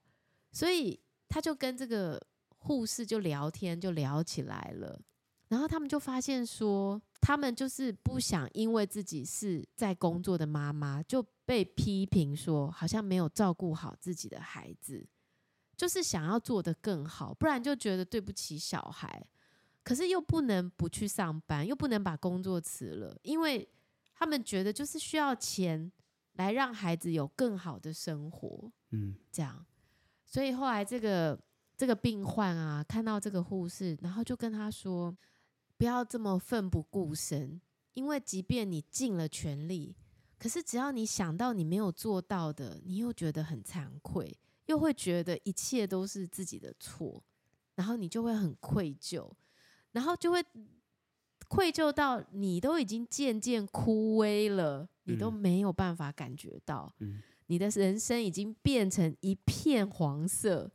[0.51, 0.99] 所以
[1.29, 2.21] 她就跟这个
[2.59, 5.01] 护士就聊天，就聊起来了。
[5.49, 15.07] 然后他们就发现说，他们就是不想因为自己是在工作的妈妈就被批评说，好像没有照顾好自己的孩子。
[15.77, 19.25] 就是想要做得更好，不然就觉得对不起小孩，
[19.85, 23.69] 可是又不能不去上班，又不能把工作辞了，因为
[24.13, 25.93] 他们觉得就是需要钱
[26.33, 29.65] 来让孩子有更好的生活，嗯，这样。
[30.27, 31.39] 所以后来这个
[31.77, 35.17] 这个病患啊，看到这个护士，然后就跟他说，
[35.79, 37.59] 不要这么奋不顾身，
[37.95, 39.97] 因为即便你尽了全力，
[40.39, 47.23] 可是只要你想到你没有做到的，你又觉得很惭愧，又会觉得一切都是自己的错，
[47.77, 49.31] 然后你就会很愧疚，
[49.93, 50.45] 然后就会。
[51.47, 60.71] 愧疚到你都已经渐渐枯萎了，你都没有办法感觉到，嗯、你的人生已经变成一片黄色，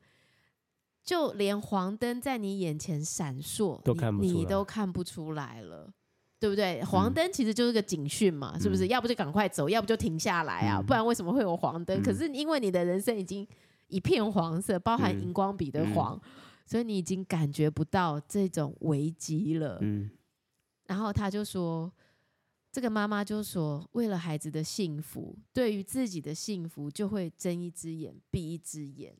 [1.03, 5.93] 就连黄灯在你眼前闪烁，都看不出来，你，你都看不出来了，
[6.39, 6.83] 对不对？
[6.83, 8.87] 黄灯其实就是个警讯嘛，嗯、是不是？
[8.87, 11.99] 要不就赶快走，要不就停下来啊，嗯、不然为什么会有黄灯？
[11.99, 13.47] 嗯、可是因为你的人生已经
[13.87, 16.31] 一片黄色，包含荧光笔的黄，嗯、
[16.65, 19.77] 所以你已经感觉不到这种危机了。
[19.81, 20.09] 嗯
[20.87, 21.91] 然后他就说，
[22.69, 29.15] 这个妈妈就说，为了孩子的幸福，对于自己的幸福就会睁一只眼闭一只眼。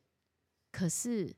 [0.72, 1.34] 可是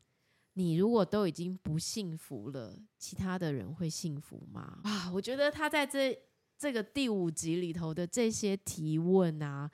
[0.57, 4.79] 你如果都已经不幸福了，其他的人会幸福吗？
[4.83, 6.17] 啊，我觉得他在这
[6.57, 9.69] 这个第五集里头的这些提问啊，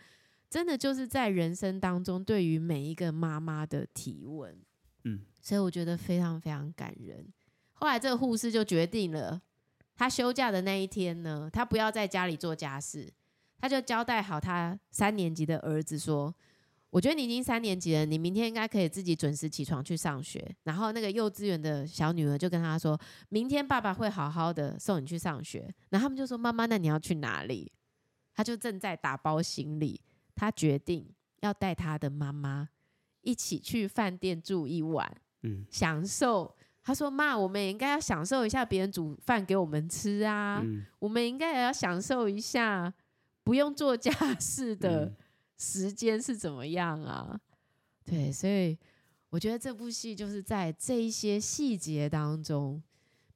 [0.50, 4.58] 真的就是在人生当中对于每一个妈妈的提问。
[5.04, 7.26] 嗯，所以我觉得非常非常感人。
[7.74, 9.42] 后来这个护士就决定了。
[9.96, 13.08] 他休假的那一天呢，他不要在家里做家事，
[13.60, 16.34] 他就交代好他三年级的儿子说
[16.92, 27.72] ：“我觉得你已经三年级了，你明天应该可以自己准时起床去上学。”然后那个幼稚园的小女儿就跟他说：“明天爸爸会好好的送你去上学。”然后他们就说：“妈妈，那你要去哪里？”
[28.36, 30.00] 他就正在打包行李，
[30.36, 32.70] 他决定要带他的妈妈
[33.22, 35.10] 一起去饭店住一晚，
[35.44, 36.56] 嗯，享受。
[36.84, 40.60] 他说：“妈，我们也应该要享受一下别人煮饭给我们吃啊！
[40.64, 42.92] 嗯、我们应该也要享受一下
[43.44, 45.14] 不用做家事的
[45.62, 47.40] 时间是怎么样啊？”
[48.04, 48.76] 对，所以
[49.30, 52.82] 我觉得这部戏就是在这一些细节当中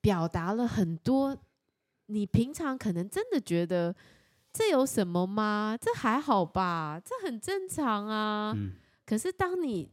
[0.02, 1.38] 表达了很多。
[2.08, 3.96] 你平常可能真的觉得
[4.52, 5.78] 这有什么吗？
[5.80, 8.54] 这还好吧，这很正常啊。
[8.56, 8.74] 嗯、
[9.06, 9.90] 可是当你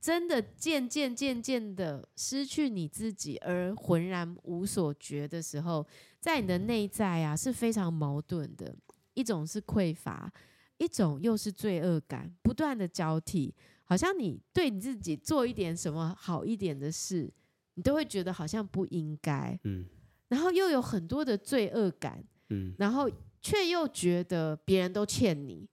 [0.00, 5.86] 真的渐渐渐渐的失去你自己而浑然无所觉的时候，
[6.20, 8.74] 在你的内在啊是非常矛盾的，
[9.14, 10.32] 一种是匮乏，
[10.78, 13.54] 一种又是罪恶感，不断的交替，
[13.84, 17.30] 好像你对你自己做一点什么好一点的事，
[17.74, 19.84] 你都会觉得好像不应该，嗯，
[20.28, 23.10] 然后又有很多的罪恶感，嗯，然后
[23.40, 25.68] 却又觉得别人都欠你，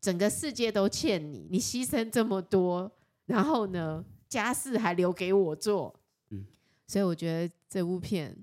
[0.00, 2.90] 整个世界都欠你，你牺牲这么多。
[3.26, 5.94] 然后呢，家事还留给我做，
[6.30, 6.44] 嗯，
[6.86, 8.36] 所以我觉得这部片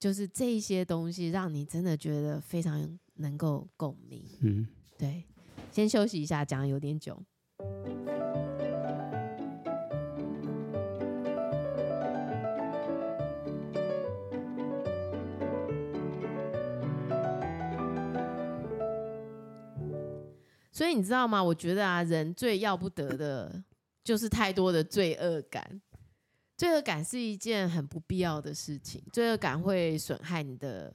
[0.00, 4.66] 就是这一些东西，让你真的觉得非常能够共鸣，嗯，
[5.00, 5.24] 对。
[5.72, 7.18] 先休息一下，讲的有点久。
[20.70, 21.42] 所以你知道吗？
[21.42, 23.64] 我觉得啊，人最要不得的。
[24.02, 25.80] 就是太多的罪恶感，
[26.56, 30.92] 罪恶感是一件很不必要的事情，罪恶感会损害你的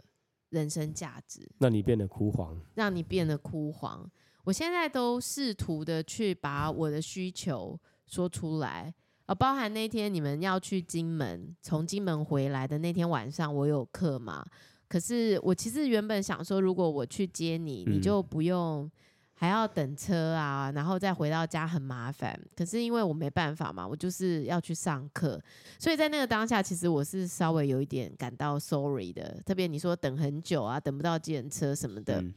[0.55, 4.09] 人生价值，让你变得枯黄，让你变得枯黄。
[4.45, 8.93] 我现在都试图的去把我的需求说出来，
[9.25, 14.45] 啊，包含那天你们要去金门，从金门回来的那天晚上，我有课嘛？
[14.87, 18.89] 可是我其实原本想说，如果我去接你，你就不用。
[19.37, 22.39] 还要等车啊，然后再回到家很麻烦。
[22.55, 25.37] 可是因为我没办法嘛，我就是要去上课，
[25.77, 29.37] 所以在那个当下，其实我是稍微有一点感到 sorry 的。
[29.45, 32.21] 特别你说等很久啊，等不到计程车什么的。
[32.21, 32.33] 嗯、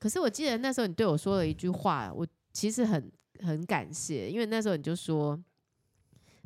[0.00, 5.38] 可是我记得那时候你对我说了一句话，我其实很很感谢，因为那时候你就说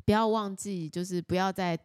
[0.03, 1.79] 不要忘记，就是不要再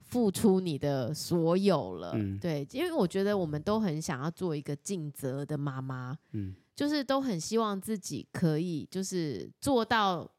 [0.00, 2.12] 付出你的所有了。
[2.16, 6.14] 嗯、对，因为我觉得我们都很想要做一个尽责的妈妈。
[6.32, 6.54] 嗯。
[6.76, 10.30] 就是都很希望自己可以，就是做到，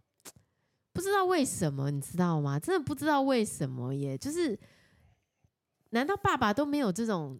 [0.93, 2.59] 不知道为什么，你知道吗？
[2.59, 4.15] 真的不知道为什么耶。
[4.15, 4.57] 就是，
[5.89, 7.39] 难道爸爸都没有这种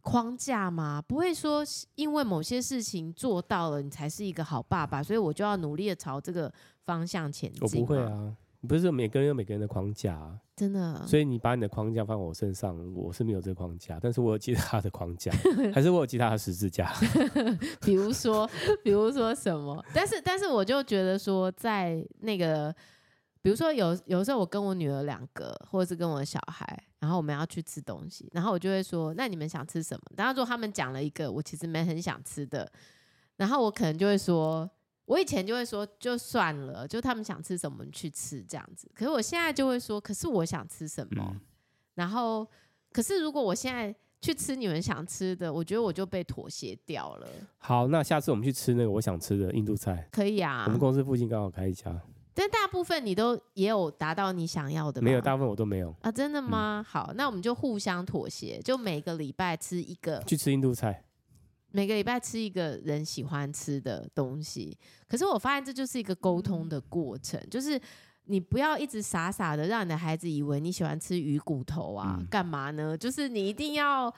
[0.00, 1.00] 框架吗？
[1.00, 1.64] 不会说
[1.94, 6.52] 因为某些事情做到了，你才是一个好爸爸，所以我就要努力的朝这个
[6.84, 7.62] 方向前进。
[7.62, 8.36] 我不会啊。
[8.68, 11.04] 不是每个人有每个人的框架啊，真的。
[11.06, 15.32] 所以你把你的框架放我身上，我是没有这个框架，但是我有其他的框架，
[15.74, 16.92] 还是我有其他的十字架。
[17.84, 18.48] 比如说，
[18.84, 19.84] 比如说什么？
[19.92, 22.74] 但是，但是我就觉得说，在那个，
[23.42, 26.64] 比如说有有时候我跟我女儿两个，或者是跟我的小孩，
[27.00, 30.02] 然后我们要去吃东西，然后我就会说，那你们想吃什么？
[30.16, 32.70] 然后如果他们讲了一个我其实没很想吃的，
[33.36, 34.70] 然后我可能就会说，
[35.12, 38.90] 我以前就会说就算了，就他们想吃什么去吃这样子。
[38.94, 41.22] 可是我现在就会说，可是我想吃什么？
[41.34, 41.40] 嗯、
[41.96, 42.46] 然后，
[42.90, 47.28] 可是如果我现在去吃你们想吃的，我觉得我就被妥协掉了。
[47.58, 50.64] 好，那下次我们去吃那个我想吃的印度菜，可以啊。
[50.64, 52.00] 我们公司附近刚好开一家。
[52.34, 55.02] 但大部分你都也有达到你想要的？
[55.02, 56.10] 没有，大部分我都没有啊。
[56.10, 56.80] 真的吗？
[56.80, 61.04] 嗯、好，那我们就互相妥协，就每个礼拜吃一个，去吃印度菜。
[61.72, 64.76] 每个礼拜吃一个人喜欢吃的东西。
[65.08, 67.80] 可是我发现这就是一个沟通的过程，嗯、就是
[68.24, 72.96] 你不要一直傻傻的让你的孩子以为你喜欢吃鱼骨头啊，嗯、干嘛呢？
[72.96, 74.14] 就是你一定要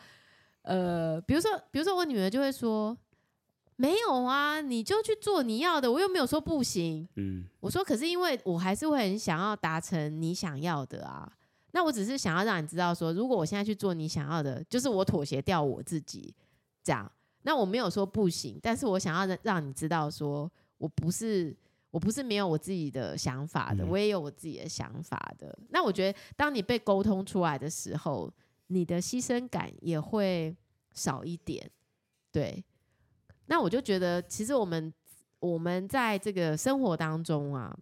[0.63, 2.97] 呃，比如说，比如说我女儿就会说。
[3.77, 7.09] 没有啊，你就去做你要的，我又没有说不行。
[7.17, 11.29] 嗯，我说可是因为我还是会很想要达成你想要的啊。
[11.73, 16.33] 那我只是想要让你知道说，如果我现在去做你想要的，就是我妥协掉我自己
[16.85, 17.11] 这样。
[17.47, 21.55] 那我没有说不行，但是我想要让让你知道说，我不是
[21.91, 25.57] 我不是没有我自己的想法的，我也有我自己的想法的。
[25.69, 28.33] 那我觉得当你被沟通出来的时候，
[28.69, 30.57] 你的牺牲感也会
[30.93, 31.71] 少一点，
[32.33, 32.65] 对。
[33.47, 34.93] 那我就觉得，其实我们
[35.39, 37.79] 我们在这个生活当中啊，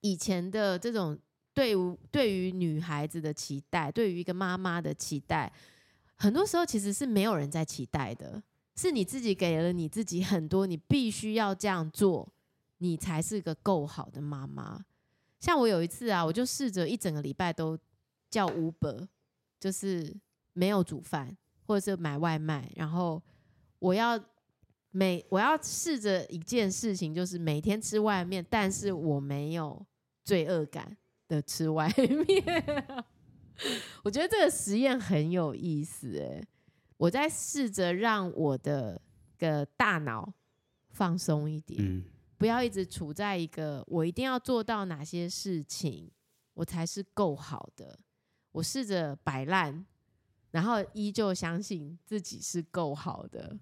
[0.00, 1.16] 以前的这种
[1.54, 1.74] 对
[2.10, 5.52] 对于女孩子的期待，对于一个妈妈的期待，
[6.16, 8.42] 很多时候其实是没有人在期待的，
[8.80, 12.26] 是你自己给了你自己很多，你必须要这样做，
[12.78, 14.84] 你才是个够好的妈妈。
[15.38, 17.78] 像我有一次啊，我就试着一整个礼拜都
[18.30, 19.06] 叫 Uber，
[19.58, 20.16] 就是
[20.54, 23.22] 没有煮饭，或者是买外卖，然后
[23.78, 24.18] 我要。
[24.92, 29.86] 每我要试着一件事情，就是每天吃外面，但是我没有
[30.24, 30.96] 罪恶感
[31.28, 33.04] 的吃外面。
[34.02, 36.42] 我觉得这个实验很有意思，哎，
[37.00, 39.00] 我在试着让我的
[39.38, 40.30] 个大脑
[40.90, 42.04] 放松一点，嗯，
[42.36, 46.10] 不要一直处在一个我一定要做到哪些事情，
[46.52, 47.98] 我才是够好的。
[48.52, 49.86] 我试着摆烂，
[50.50, 53.58] 然后依旧相信自己是够好的。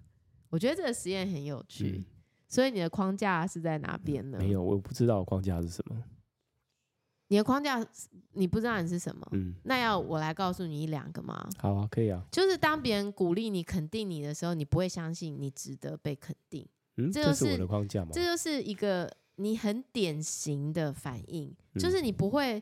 [0.49, 2.05] 我觉得这个实验很有趣，嗯、
[2.49, 4.37] 所以你的框架是在哪边呢？
[4.37, 6.03] 没有，我不知道框架是什么。
[7.29, 7.83] 你的框架
[8.33, 9.27] 你不知道你是什么？
[9.31, 11.49] 嗯，那要我来告诉你一两个吗？
[11.57, 12.21] 好啊，可以啊。
[12.31, 16.67] 就是当别人鼓励你、肯定你的时候，你不会相信你值得被肯定。
[16.97, 18.11] 嗯，这就是我的框架吗？
[18.13, 22.61] 这就是一个你很典型的反应，就是你不会，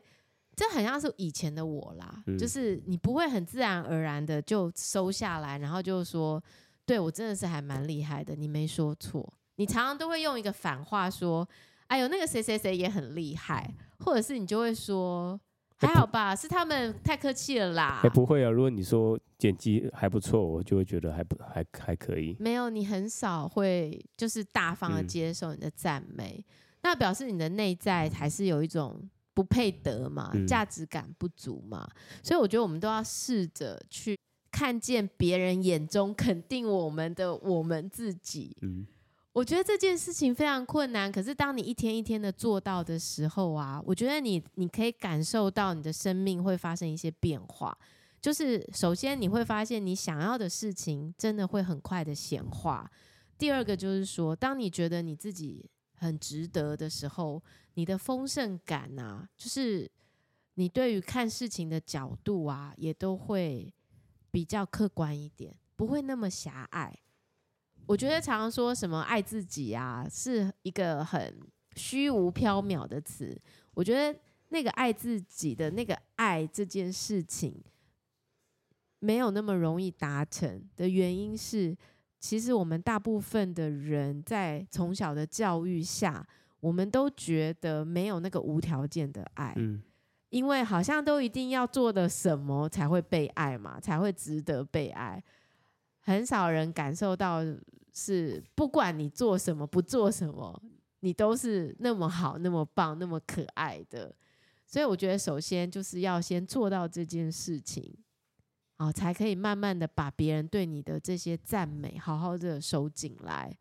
[0.55, 6.41] 这很像是以前的我啦，嗯、就是你不会很自然而然的就收下来，然后就说。
[6.85, 9.33] 对，我真的是还蛮厉害的，你没说错。
[9.57, 11.45] 你常常都会用一个反话说
[11.87, 15.39] ：“哎呦，那个谁谁谁也很厉害。”或者是你就会说
[15.77, 22.35] ：“还好吧，是他们太客气了啦。”也不会啊，如果你说剪辑还不错，我就会觉得还不还还可以。
[22.39, 29.01] 没有，你很少会就是大方的接受你的赞美，嗯、那表示你的内在还是有一种
[29.33, 31.87] 不配得嘛，嗯、价值感不足嘛。
[32.23, 34.17] 所以我觉得我们都要试着去。
[34.49, 38.87] 看见别人眼中肯定我们的我们自己，嗯，
[39.37, 41.11] 我觉得这件事情非常困难。
[41.11, 47.77] 可是当你一天一天的做到的时候啊，我觉得你你可以感受到你的生命会发生一些变化。
[48.19, 52.89] 就是首先你会发现你想要的事情真的会很快的显化。
[53.37, 57.39] 第二个就是说，当你觉得你自己很值得的时候，
[57.75, 59.87] 你的丰盛感啊，就是
[60.55, 63.71] 你对于看事情的角度啊，也都会。
[64.29, 66.95] 比较客观一点，不会那么狭隘。
[67.87, 71.39] 我觉得常常说什么爱自己啊，是一个很
[71.75, 73.35] 虚无缥缈的词。
[73.73, 74.19] 我觉得
[74.49, 77.63] 那个爱自己的那个爱这件事情，
[78.99, 81.75] 没有那么容易达成的原因是，
[82.19, 86.27] 其实我们大部分的人在从小的教育下，
[86.59, 89.53] 我们都觉得没有那个无条件的爱。
[89.55, 89.81] 嗯
[90.29, 95.23] 因为好像都一定要做的什么才会被爱嘛，才会值得被爱。
[96.01, 97.39] 很少人感受到
[97.97, 100.61] 是不管你做什么不做什么，
[100.99, 104.15] 你都是那么好、那么棒、那么可爱的。
[104.67, 107.97] 所以我觉得，首先就是要先做到这件事情，
[108.75, 113.57] 啊，才可以慢慢的把别人对你的这些赞美好好的收进来。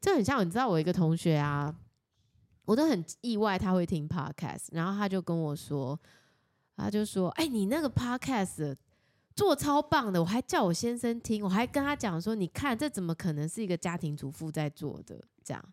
[0.00, 1.74] 这很像，你知道，我一个同学啊。
[2.64, 5.98] 我都很意外他会听 podcast，然后他就跟我说，
[6.76, 8.76] 他就说：“哎，你那个 podcast
[9.38, 15.64] 做超棒的，我还叫我先生听，我还跟他讲说，你看这怎么可能是一个家庭主妇在做的这样？”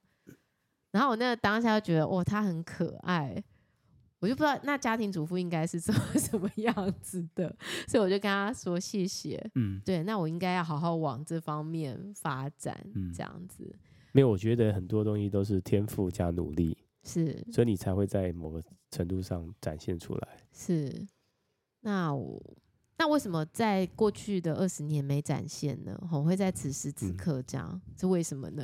[0.94, 3.44] 然后我那个当下就觉得，哇，他很可爱。
[4.20, 7.56] 我就不知道那家庭主妇应该是什么 什么样子的，
[7.88, 9.44] 所以我就跟他说谢谢。
[9.56, 13.76] 嗯，对，那我应该要好好往这方面发展，嗯，这样子。
[14.12, 18.62] 没有，我觉得很多东西都是天赋加努力，是，所以你才会在某个
[18.92, 20.28] 程度上展现出来。
[20.54, 21.06] 是，
[21.82, 22.42] 那我
[22.98, 26.00] 那为什么在过去的二十年没展现呢？
[26.12, 28.64] 我会在此时此刻这样，是、嗯、为什么呢？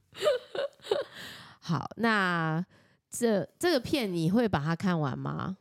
[1.60, 2.64] 好，那。
[3.10, 5.56] 这这个片你会把它看完吗？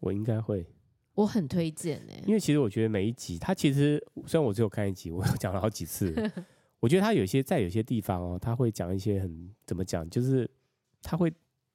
[0.00, 0.66] 我应该会，
[1.12, 6.10] 我很推荐哎、欸，因为其实我觉得每一集，它其实虽然我只有看一集，我讲了好几次，
[6.80, 10.50] 我觉得它有些在有些地方哦，他会讲一些很怎么讲，就是
[11.02, 11.30] 他会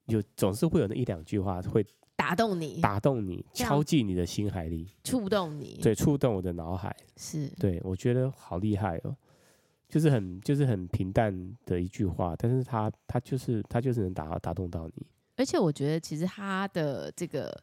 [0.08, 1.86] 有总是会有那一两句话会
[2.24, 7.48] 打动你，打动你，敲进你的心海里，触动你，对，触动我的脑海，是。
[7.60, 9.16] 对我觉得好厉害哦。
[9.90, 11.32] 就是很就是很平淡
[11.66, 15.06] 的一句话，但是他他就是他就是能打打动到你。
[15.36, 17.62] 而且我觉得其实他的这个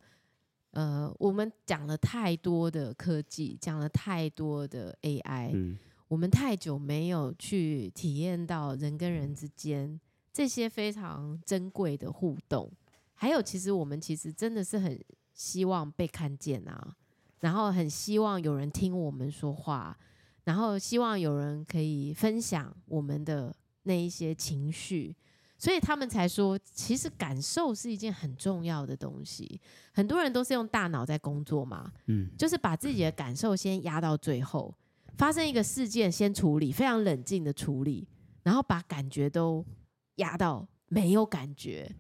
[0.73, 9.99] 呃，我们讲了太多的科技，讲了太多的 AI，嗯，我们太久没有去体验到人跟人之间
[10.33, 12.71] 这些非常珍贵的互动。
[13.21, 14.99] 还有，其实我们其实真的是很
[15.35, 16.97] 希望被看见啊，
[17.41, 19.95] 然后很希望有人听我们说话。
[20.45, 25.15] 然后希望有人可以分享我们的那一些情绪，
[25.59, 29.61] 所以他们才说，其实感受是一件很重要的东西。
[29.93, 34.75] 很多人都是用大脑在工作嘛，嗯，就是把自己的感受先压到最后，
[35.19, 38.09] 发生一个事件先处理，非常冷静的处理，
[38.43, 39.63] 然后把感觉都
[40.17, 41.95] 压到没有感觉。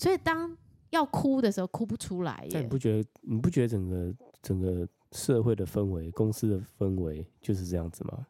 [0.00, 0.56] 所以当
[0.90, 2.50] 要哭的时候，哭不出来耶。
[2.52, 3.08] 但你不觉得？
[3.20, 4.88] 你不觉得整个整个？
[5.12, 8.28] 社会的氛围，公司的氛围就是这样子吗？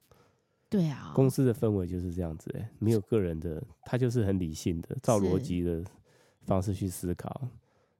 [0.70, 5.84] 对啊，公司的氛围就是这样子，欸，没有个人的，他就是很理性的，照逻辑的
[6.46, 7.46] 方式去思考，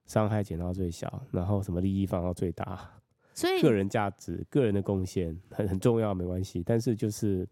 [0.06, 2.90] 伤害减到最小，然后什么利益放到最大，
[3.34, 7.46] 所以个人价值、个人的贡献很很重要，没关系，但是就是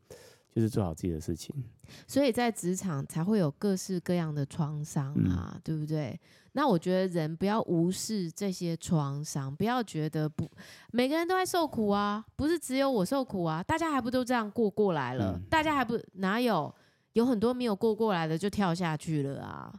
[0.54, 1.54] 就是做好自己的事情，
[2.06, 6.18] 所以在职场才会有各式各样的创伤啊，嗯，对不对？
[6.52, 10.50] 那我觉得人不要无视这些创伤，不要觉得不
[10.90, 15.38] 每个人都在受苦啊，不是只有我受苦啊，大家还不都这样过过来了？
[15.38, 16.74] 嗯、大家还不哪有
[17.12, 19.72] 有很多没有过过来的就跳下去了啊？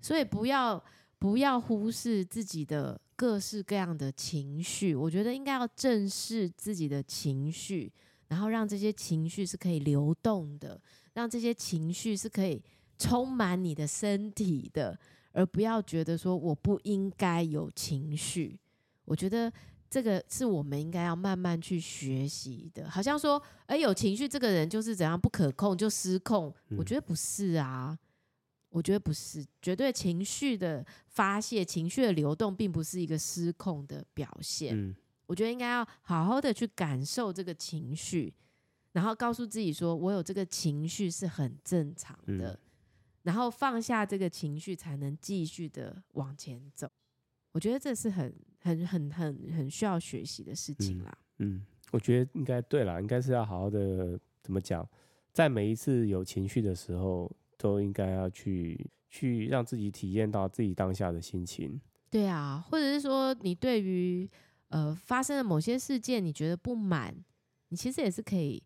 [0.00, 0.80] 所以不要
[1.18, 7.92] 不要忽视自己的各式各样的情绪，我觉得应该要正视自己的情绪，
[8.30, 10.80] 然后让这些情绪是可以流动的，
[11.12, 12.62] 让这些情绪是可以
[12.98, 14.98] 充满你的身体的。
[15.32, 18.58] 而不要觉得说我不应该有情绪，
[19.04, 19.52] 我觉得
[19.88, 22.90] 这个是我们应该要慢慢去学习的。
[22.90, 27.96] 好像说，哎，有情绪这个人就是怎样不可控就失控，我觉得不是啊，
[28.70, 34.96] 我觉得不是，绝对情绪的发泄、情绪的流动，并不是一个失控的表现。
[35.30, 38.34] 我觉得应该要好好的去感受这个情绪，
[38.90, 42.58] 然后告诉自己说，我有这个情绪是很正常的。
[43.22, 46.90] 然后放下这个情绪，才能继续的往前走。
[47.52, 51.16] 我觉得这是很、很、很、很、很需要学习的事情啦。
[51.38, 54.84] 嗯，嗯，我觉得应该对啦，应该是要好好的怎么讲，
[55.32, 61.80] 在每一次有情绪的时候，都应该要去去让自己体验到自己当下的心情。
[62.10, 64.28] 对啊，或者是说，你对于
[64.70, 67.14] 呃发生的某些事件，你觉得不满，
[67.68, 68.60] 你其实也是可以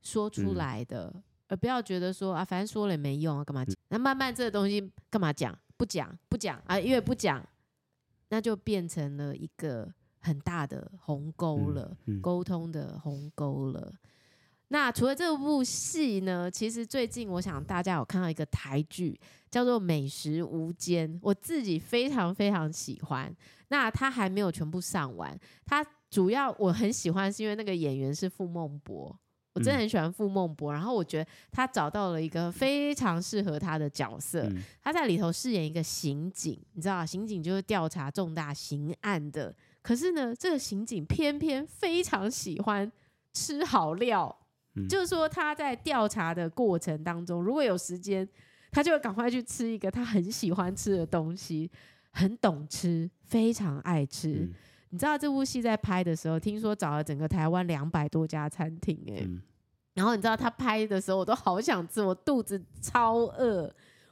[0.00, 1.12] 说出来的。
[1.14, 3.72] 嗯而不要觉得说啊，反正说了也没用啊，干嘛讲？
[3.86, 5.56] 那慢慢这个东西干嘛讲？
[5.76, 7.40] 不讲不讲啊，因为不讲，
[8.30, 9.88] 那就变成了一个
[10.18, 13.94] 很大的鸿沟了，沟通的鸿沟了。
[14.66, 19.16] 那除了这部戏呢，其实最近我想大家有看到一个台剧
[19.56, 23.34] 叫做《美食无间》，我自己非常非常喜欢。
[23.68, 25.34] 那它还没有全部上完，
[25.64, 29.18] 它主要我很喜欢是因为那个演员是傅孟博。
[29.54, 34.42] 我真的很喜欢傅孟柏，然后我觉得他找到了一个非常适合他的角色。
[34.42, 39.56] 嗯、他在里头饰演一个刑警，你知道啊，刑警就是调查重大刑案的。
[39.80, 42.92] 可是呢，这个刑警偏偏非常喜欢
[43.32, 44.36] 吃好料，
[44.74, 48.28] 嗯、就是说他在调查的过程当中，如果有时间，
[48.76, 51.70] 他就会赶快去吃一个他很喜欢吃的东西，
[52.10, 54.28] 很懂吃，非常爱吃。
[54.28, 54.52] 嗯
[54.90, 59.42] 你知道这部戏在拍的时候，听说找了整个台湾两百多家餐厅哎，嗯、
[59.94, 63.70] 然后你知道他拍的时候，我都好想吃，我肚子超饿。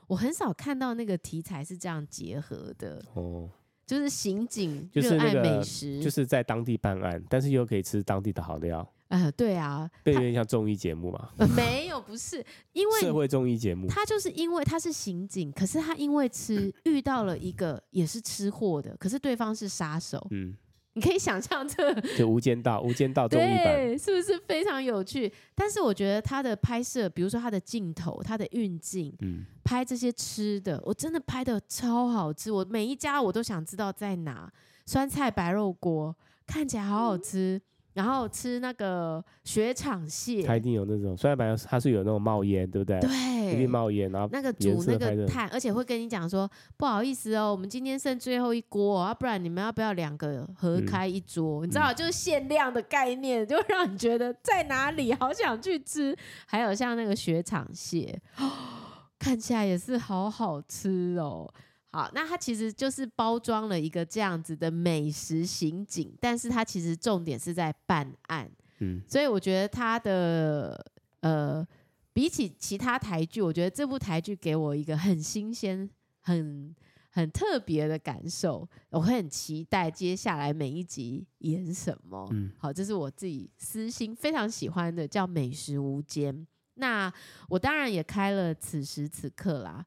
[0.08, 3.48] 我很少看到那个题材是这样结合的哦，
[3.86, 8.86] 就是刑警热爱美食，就是在当地办案，但是又可以吃当地的好料。
[9.08, 11.30] 呃，对啊，对，有点像综艺节目嘛？
[11.38, 20.56] 呃， 没有，不是，因为社会综艺节目，他就是因为他是刑警，可是他因为吃遇到了一个也是吃货的，可是对方是杀手，嗯。
[20.96, 25.28] 你可以想象这就《无间道》，《无间道》综艺版对，是不是非常有趣？
[25.52, 32.52] 但是我觉得他的拍摄，比如说他的镜头、他的运镜，嗯，拍这些吃的，我真的拍的超好吃。
[32.52, 34.48] 我每一家我都想知道在哪，
[34.86, 36.14] 酸菜白肉锅
[36.46, 37.56] 看起来好好吃。
[37.56, 37.62] 嗯
[37.94, 43.00] 然后吃那个雪场蟹，它一定有那种，虽然本来它是有那种冒烟，对不对？
[43.00, 44.10] 对，一定冒烟。
[44.10, 51.64] 然后那个煮那个炭，而且会跟你讲说，不好意思哦，我们今天剩最后一锅，啊，不然你们要不要两个合开一桌？
[51.64, 56.16] 嗯、你知道，就是限量的概念， 就让你觉得在哪里好想去吃。
[56.46, 58.50] 还有像那个雪场蟹，哦，
[59.20, 61.48] 看起来也是好好吃哦。
[61.94, 70.84] 好，那它其实就是包装了一个这样子的美食刑警，但是它其实重点是在办案，嗯，所以我觉得它的
[71.20, 71.64] 呃，
[72.12, 75.88] 比起其他台剧，我觉得这部台剧给我一个很新鲜、
[76.22, 76.74] 很
[77.10, 82.28] 很特别的感受，我会很期待接下来每一集演什么。
[82.32, 86.34] 嗯，好，这是我自己私心非常喜欢的，叫《美食无间》。
[86.74, 87.12] 那
[87.48, 89.86] 我当然也开了此时此刻啦。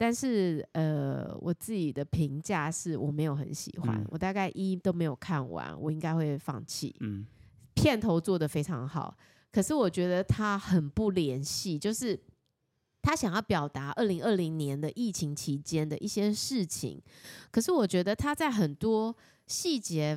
[0.00, 6.94] 但是，呃，我自己的评价是我没有很喜欢，嗯、我大概一都没有看完，我应该会放弃。
[7.00, 7.26] 嗯，
[7.74, 9.16] 片头做的非常好，
[9.50, 12.16] 可是我觉得他很不联系，就是
[13.02, 17.02] 他想要表达二零二零年的疫情期间的一些事情，
[17.50, 19.12] 可是我觉得他在很多
[19.48, 20.16] 细节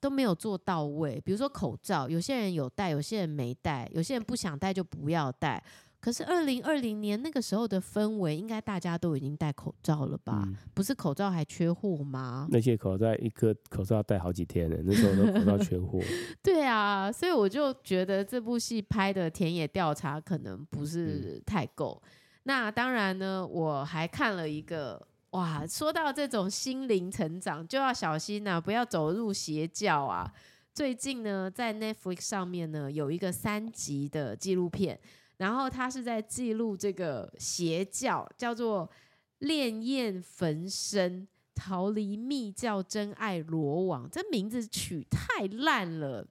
[0.00, 5.62] 都没有做到位，比如说口罩，有些人有戴，有些人没戴，有些人不想戴就不要戴。
[6.00, 10.44] 可是二零二零年那个时候的氛围，应该大家都已经戴口罩了吧？
[10.46, 12.48] 嗯、不是口罩还缺货吗？
[12.50, 16.00] 那些口罩一个口罩要戴好几天呢， 那时候都口罩缺货。
[16.42, 22.00] 对啊，所以我就觉得这部戏拍的田野调查可能不是太够。
[22.04, 22.10] 嗯、
[22.44, 30.32] 那当然呢，我还看了一个哇，说到这种心灵成长，就要小心呐、啊，不要走入邪教啊。
[30.72, 34.98] 最近呢，在 Netflix 上面呢，有一个三集的纪录片。
[35.40, 38.88] 然后他是在记录这个邪教，叫做
[39.40, 44.06] “烈焰焚身，逃离密教真爱罗网”。
[44.12, 46.28] 这名字取太烂了。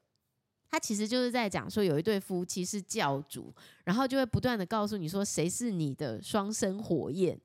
[0.69, 3.51] 他其实就是在讲说，有一对夫妻是教主，
[3.83, 7.35] 然后就会不断的告诉你说，谁是你的双生火焰。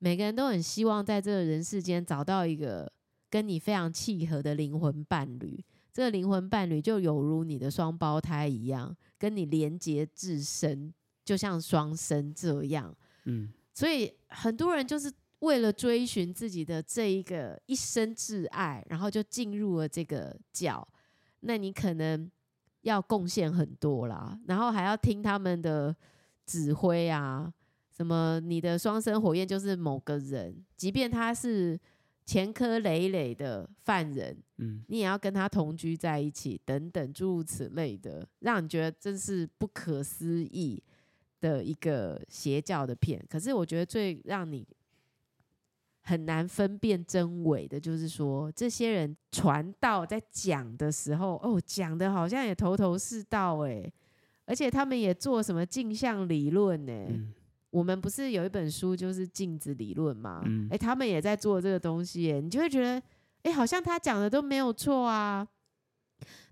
[0.00, 2.92] 每个人都很希望在这个人世间找到一个
[3.30, 5.64] 跟你非常契合的灵魂伴侣。
[5.98, 8.96] 这个灵魂伴侣就犹如你的双胞胎一样。
[9.18, 10.94] 跟你连结至深，
[11.24, 12.94] 就像双生这样。
[13.24, 20.86] 嗯，所以很多人就是为了追寻自己的这一个一生挚爱，然后就进入了这个教。
[21.40, 22.30] 那你可能
[22.82, 25.92] 要贡献很多啦，然后还要听他们的
[26.46, 27.52] 指挥啊，
[27.90, 31.76] 什么你的双生火焰就是某个人，即便他是。
[32.28, 40.82] 前科累累的犯人，嗯，你也要跟他同居在一起，等等诸如此类的，让你觉得真是不可思议
[41.40, 43.18] 的一个邪教的片。
[43.30, 44.68] 可是我觉得最让你
[46.02, 53.90] 很难分辨真伪的，就是说这些人传道在讲的时候，哦，讲的好像也头头是道哎，
[54.44, 56.92] 而且他们也做什么镜像理论呢？
[57.08, 57.32] 嗯
[57.70, 60.42] 我们不是有一本书就是镜子理论吗？
[60.46, 63.02] 嗯，哎，他们也在做这个东西耶，你就会觉得，
[63.42, 65.46] 哎，好像他讲的都没有错啊。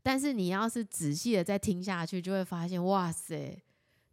[0.02, 3.60] 但是你要是仔细的再听下去，就会发现，哇塞，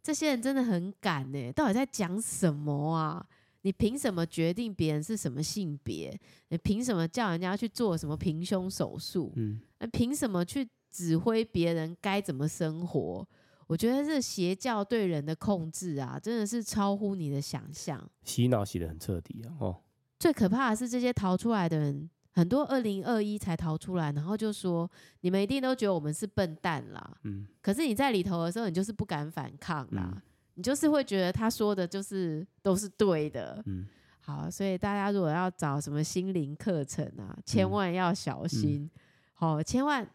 [0.02, 1.52] 这些人真的很敢呢。
[1.52, 3.24] 到底在讲什么啊？
[3.62, 6.18] 你凭什么决定别人是什么性别？
[6.48, 9.32] 你凭什么叫人家去做什么平胸手术？
[9.36, 9.60] 嗯，
[9.92, 13.26] 凭什么去指挥别人该怎么生活？
[13.66, 18.02] 我觉得这邪教对人的控制啊，真的是超乎你的想象。
[18.22, 19.56] 洗脑洗的很彻底啊！
[19.58, 19.80] 哦，
[20.18, 24.90] 最可怕的是这些逃出来的人，很多二零二一才逃出来，然后就说
[25.20, 27.16] 你们一定都觉得我们是笨蛋啦。
[27.22, 27.46] 嗯。
[27.62, 30.22] 可是你在里头的时候，你就是不敢反抗啦，嗯、
[30.54, 33.62] 你就是会觉得他说的就是都是对的。
[33.66, 33.86] 嗯。
[34.20, 38.82] 好，所以大家如果要找什么心灵课程啊，千万要小心。
[38.82, 38.90] 嗯嗯、
[39.34, 40.06] 好，千万。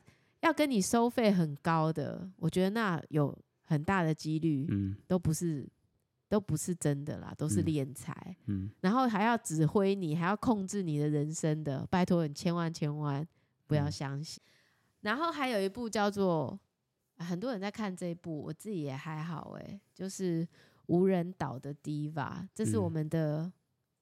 [0.42, 5.68] 要跟你收费很高的，我觉得那有很大的几率，嗯，都不是，
[6.28, 13.28] 都不是真的啦，都是敛财，嗯，然后还要指挥你，还要控制你的人生的，拜托你千万千万
[13.68, 14.42] 不要相信。
[14.46, 14.52] 嗯、
[15.02, 16.58] 然后还有一部叫做，
[17.18, 20.48] 很多人在看这一部，我自己也还好哎、欸，就是
[20.88, 23.52] 无人岛的 Diva，这是我们的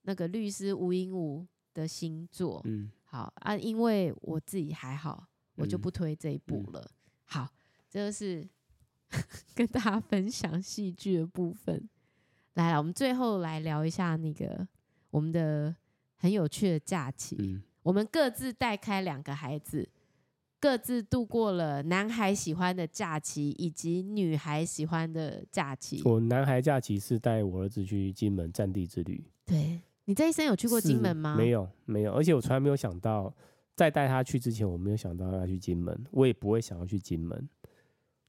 [0.03, 5.25] 那个律师吴英武的新作，嗯，好啊，因为我自己还好。
[5.57, 6.89] 我就不推这一部了。
[7.25, 7.47] 好，
[7.89, 8.47] 这个是
[9.53, 11.89] 跟大家分享戏剧的部分。
[12.53, 14.67] 来了，我们最后来聊一下那个
[15.11, 15.75] 我们的
[16.15, 17.35] 很有趣的假期。
[17.39, 19.87] 嗯、我们各自带开两个孩子，
[20.59, 26.01] 各自度过了男孩喜欢的假期以及女孩喜欢的假期。
[26.03, 29.23] 我男孩假期是带我儿子去金门战地之旅。
[29.45, 31.35] 对，你这一生有去过金门吗？
[31.37, 32.13] 没有，没有。
[32.13, 33.31] 而且我从来没有想到，
[33.77, 37.47] 在带他去之前，我没有想到要去金门，我也不会想要去金门。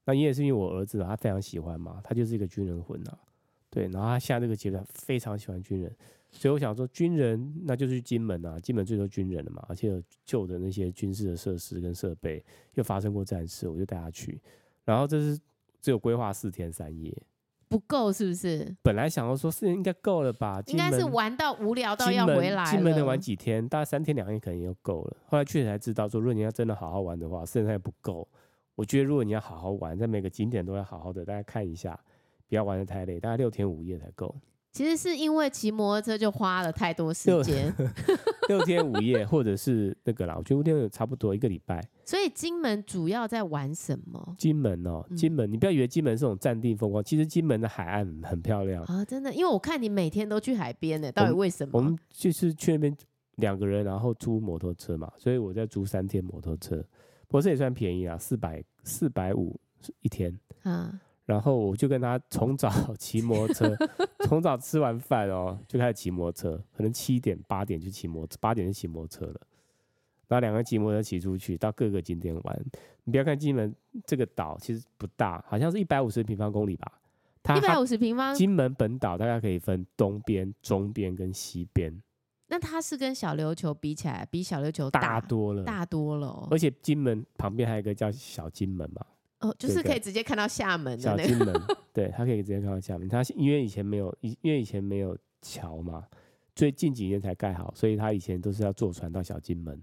[0.05, 3.17] 那也是因为我儿子他非常喜欢嘛，他就是一个军人魂啊。
[3.71, 5.91] 对，然后他现在这个阶段非常喜欢军人，
[6.31, 12.45] 所以我想说，军人那就是去金门啊，金门最多军人了嘛，而且有旧的那些军事的设施跟设备，
[12.75, 14.39] 又发生过战事，我就带他去。
[14.85, 15.39] 然后这是
[15.81, 17.15] 只有规划四天三夜，
[17.69, 18.75] 不够是不是？
[18.81, 22.71] 本来想要说四天应该够了吧，应该是玩到无聊到要回来了。
[22.71, 23.65] 金门能玩几天？
[23.69, 25.17] 大概三天两夜可能就够了。
[25.27, 28.27] 后来去才知道说，如果你要真的好好玩的话，四天三夜不够。
[28.75, 31.97] 我觉得如果你要好好玩，在每个景点都要好好的大家看一下。
[32.47, 34.35] 不要玩得太累，大概六天五夜才够。
[34.71, 37.73] 其实是因为骑摩托车就花了太多时间，
[38.47, 41.83] 六天五夜或者是那个啦，我觉得五天差不多一个礼拜。
[42.05, 44.35] 所以金门主要在玩什么？
[44.37, 49.33] 金门哦，金门，嗯、你不要以为金门是种暂定风光，其实金门的海岸很漂亮啊，真的。
[49.33, 51.71] 因为我看你每天都去海边呢，到底为什么？
[51.73, 52.95] 我们，我们就是去那边
[53.37, 56.77] 两个人，然后租摩托车嘛，所以我在租三天摩托车，
[57.27, 59.59] 不过这也算便宜啊，四百四百五
[60.01, 60.99] 一天啊。
[61.29, 63.77] 然后我就跟他从早 骑摩托车，
[64.25, 69.39] 从早吃完饭哦，就开始骑摩托车，可能七点八点就骑摩托，八点就骑摩托车了。
[70.27, 72.65] 然后两个人骑摩托车骑出去，到各个景点玩。
[73.03, 73.71] 你不要看金门
[74.07, 76.91] 这个岛其实不大，好像是一百五十平方公里吧？
[77.55, 78.33] 一百五十平方。
[78.33, 81.95] 金门本岛大概可以分东边、中边跟西边。
[82.47, 86.47] 那它是跟小琉球比起来，比小琉球大，大多了，大多了哦。
[86.49, 89.05] 而且金门旁边还有一个叫小金门嘛。
[89.39, 91.53] 哦，就是可以直接看到厦门的小金门，
[91.93, 93.07] 对，他可以直接看到厦门。
[93.07, 96.03] 他因为以前没有，因为以前没有桥嘛，
[96.53, 99.81] 最近几年才盖好，所以他以前都是要坐船到小金门。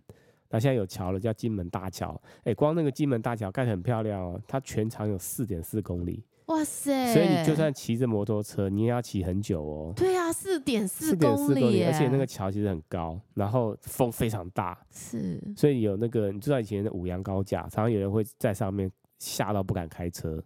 [0.51, 2.21] 那现在有桥了，叫金门大桥。
[2.45, 6.23] 哎，光那个金门大桥盖得很漂亮哦，它全长有四点四公里。
[6.47, 7.13] 哇塞！
[7.13, 9.93] 所以你就算骑着摩托车，你也要骑很久哦。
[9.97, 14.79] 对啊，四点四公里，而且那个桥其实很高，然后风非常大。
[14.91, 15.43] 是。
[15.57, 18.93] 所以有那个，你知道以前的五羊高架，常常有人会在上面。
[19.19, 20.43] 吓到不敢开车，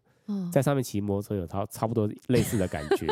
[0.52, 3.06] 在上面骑摩托车有差差不多类似的感觉，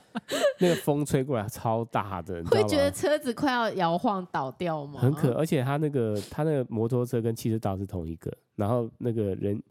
[0.58, 2.42] 那个风吹过来超大的？
[2.44, 5.00] 会觉得车子快要摇晃倒掉吗？
[5.00, 9.62] 很可，而且他那个他那个摩托车跟汽车道是同一个，然后那个人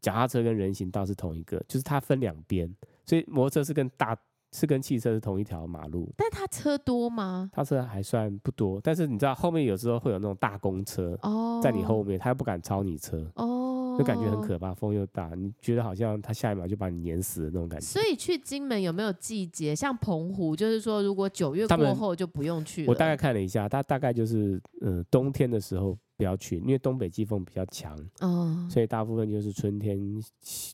[0.00, 2.72] 脚踏车跟人行道是同一个，就是它分两边，
[3.04, 4.16] 所以摩托车是跟大
[4.52, 6.10] 是跟汽车是同一条马路。
[6.16, 7.50] 但他车多吗？
[7.52, 13.67] 他车还算不多，但是你知道后面有时候会有那种大公车哦在你后面，他又不敢超你车哦。
[13.98, 17.84] 就感觉很可怕，风又大，你觉得好像它下一秒就把你碾死的那种感觉。
[17.84, 19.74] 所以去金门有没有季节？
[19.74, 22.88] 像澎湖，就是说如果九月过后就不用去了。
[22.88, 29.98] 我大概看了一下，它大概就是嗯冬天的时候不要去，因为东北季风比较强，哦，所以大部分就是春天、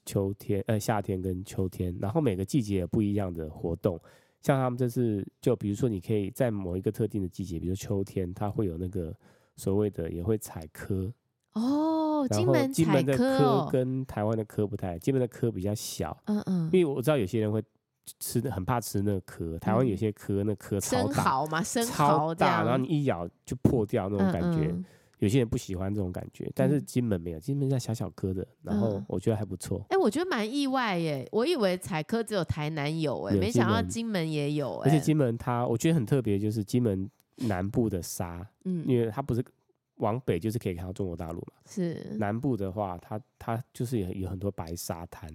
[0.04, 3.98] 秋天呃夏天跟秋天，然后每个季节有不一样的活动。
[4.42, 9.16] 像他们这次就比如说你可以在某一个特定的季节，比如秋天，它会有那个
[9.56, 11.10] 所谓的也会采蚵
[11.54, 12.02] 哦。
[12.30, 17.62] 金门金门的科跟台湾的科不太，金门的科比较小，嗯嗯，因为我知道有些人会
[18.18, 19.58] 吃，很怕吃那个蚵。
[19.58, 24.74] 台湾有些壳那壳超大，生蚝嘛，生蚝超大，然后你一咬就破掉那种感觉。
[25.18, 29.84] 有些人不喜欢这种感觉，但是金门没有，金门像小小颗的，然后我觉得还不错。
[29.90, 34.88] 哎，我觉得蛮意外耶，我以为彩科只有台南有，哎，没想到金门也有哎。
[34.88, 39.44] 而且金门它我觉得很特别，就是金门南部的沙，嗯，因为它不是。
[39.96, 45.30] 往北就是可以看到中国大陆嘛，是南部的话，它它就是有有很多白沙滩，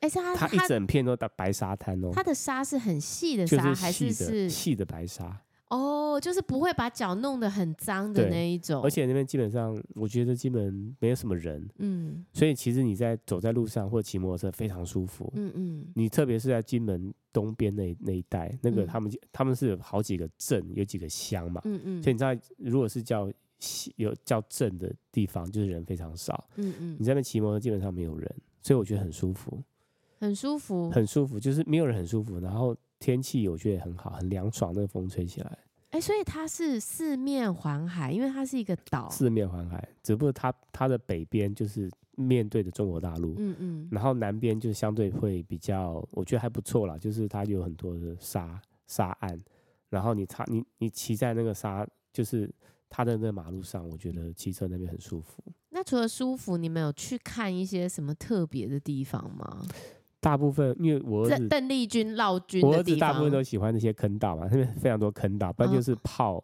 [0.00, 5.40] 哎、欸，它它一整片都白沙滩哦，它的沙是很细的沙，还是是细的白沙？
[5.68, 8.82] 哦，就是不会把脚弄得很脏的那一种。
[8.82, 15.86] 而且那边基本上，我觉得基本没有什么人，嗯，所以其实你在走在路上或骑摩托车非常舒服，嗯嗯。
[15.94, 22.02] 你特别是在金门东边那那一带，那个他们、嗯、他们是有好几个镇，有几个乡嘛，嗯嗯。
[22.02, 23.32] 所以你知道，如果是叫
[23.96, 26.48] 有较正的地方，就是人非常少。
[26.56, 29.62] 嗯嗯，你在那边骑摩托基本上没有人，所以我觉得很舒服，
[30.18, 32.38] 很舒服，很舒服，就是没有人很舒服。
[32.40, 35.58] 然后天气我觉得很好，很凉爽，那个风吹起来。
[35.90, 39.08] 哎、欸，所以它是四面环海，因为它是一个岛。
[39.10, 43.34] 四面环海，只不过它它的北边就是面对着中国大陆。
[43.38, 49.38] 嗯嗯，然后南边就相对会比较，我觉得还不错啦，就是它有很多的沙沙岸，
[49.90, 52.50] 然后你擦你你骑在那个沙就是。
[52.94, 55.42] 他的那马路上，我觉得骑车那边很舒服。
[55.70, 59.62] 那除了舒服，你们有去看一些什么特别的地方吗？
[60.20, 66.42] 大部分因为我儿子邓丽君绕军，我儿子大部分都喜欢那些坑道嘛，那边非常多坑道，不然就是炮，哦、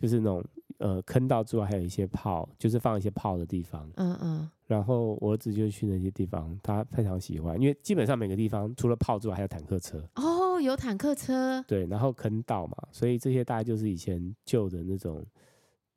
[0.00, 0.42] 就是那种
[0.78, 3.86] 呃坑道之外还有一些炮，就是放一些炮的地方。
[3.96, 4.50] 嗯嗯。
[4.66, 10.02] 然后我儿子就去那些地方，他非常喜欢，因为基本上每个地方除了炮之外还有坦克车。
[10.14, 11.62] 哦，有坦克车。
[11.68, 15.22] 对，然后坑道嘛，所以这些大概就是以前旧的那种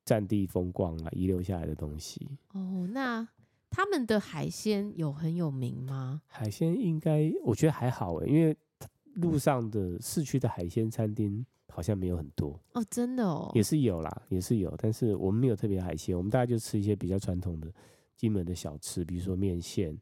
[0.05, 2.37] 战地风光啊，遗留下来的东西。
[2.53, 3.27] 哦，那。
[3.75, 6.21] 他们的海鲜有很有名吗？
[6.27, 8.55] 海鲜应该我觉得还好诶，因为
[9.15, 17.67] 路上的市区的海鲜餐厅好像没有很多哦，真的哦，也是有啦，也是有，但是我们没有特别海鲜，我们大概就吃一些比较传统的
[18.15, 19.99] 金门的小吃，比如说面线。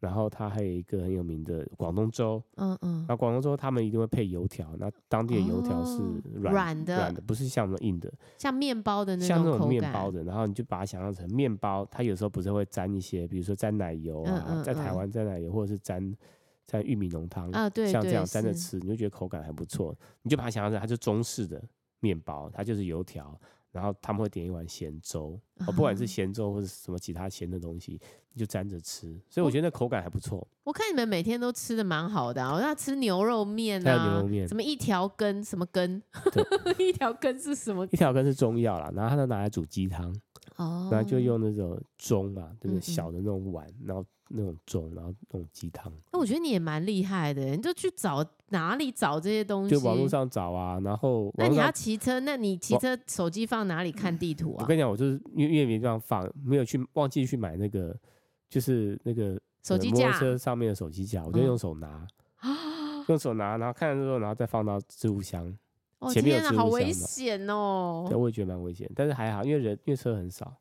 [0.00, 6.02] 然后它还有一个很有名的广东粥，嗯嗯，那广东粥他们一定会配油条，那当地的油条是
[6.34, 16.12] 软软的，软的，不是像我们硬的，像面包的那种，像那种面包的，然后你就把它想象成面包，它有时候不是会沾一些，比如说沾奶油啊，在台湾沾奶油，或者是沾
[16.66, 21.62] 沾玉米浓汤啊，对，像这样沾着吃，你就觉得口感还不错，你就把它想象成它是中式的
[22.00, 23.38] 面包，它就是油条。
[23.72, 28.00] 然后他们会点一碗咸粥，哦，不管是咸粥或者什么其他咸的东西，
[28.32, 29.18] 你就沾着吃。
[29.28, 30.46] 所以我觉得那口感还不错。
[30.64, 36.02] 我看你们每天都吃的蛮好的，啊，我要吃牛肉面啊，牛肉面，什么一条根，什么根，
[36.78, 37.86] 一条根是什么？
[37.86, 40.14] 一条根是中药啦，然后他就拿来煮鸡汤，
[40.56, 44.04] 哦，然后就用那种盅嘛，就是小的那种碗，然后。
[44.30, 45.92] 那种粥，然后那种鸡汤。
[46.12, 49.70] 那我觉得你也蛮厉害的，你就去找哪里找这些东西？
[49.70, 51.32] 就网络上找啊，然后。
[51.36, 52.20] 那你要骑车？
[52.20, 54.62] 那你骑车手机放哪里看地图啊？
[54.62, 57.96] 我跟你讲，我就是因为因为没地方放，没有去忘记去买那个，
[58.48, 62.06] 就是那个手机架，车上面的手机架，我就用手拿，
[62.42, 65.52] 哦、 用手拿，然后看了之后，然后再放到置物箱。
[65.98, 68.06] 哦、前面有天哪，好危险哦！
[68.08, 70.56] 对，我也觉得蛮危险，但是还好，因为人因为车很少。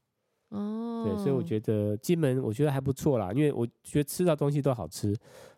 [0.50, 5.16] 哦，对，所以我觉得金门我觉得还不错啦，因为我觉得吃到东西都好吃，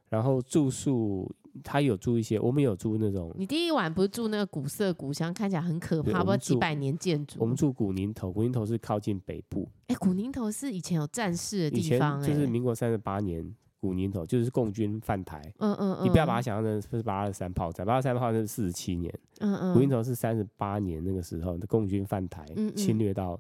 [0.09, 1.29] 然后住宿
[1.63, 3.33] 他有住一些，我们有住那种。
[3.37, 7.37] 你第一晚不是住那个古色古香，看起来很可怕，不知道几百年建筑。
[7.39, 9.67] 我们住古宁头，古宁头是靠近北部。
[9.87, 15.41] 哎，古宁头是以前有战事的地方，就是民国三十八年，古宁头就是共军犯台。
[15.59, 19.13] 嗯嗯嗯，你不要把它想象成是八二三炮战，八二三炮战是四十七年。
[19.39, 23.39] 嗯嗯，古宁头是三十八年那个时候的共军犯台，侵略到。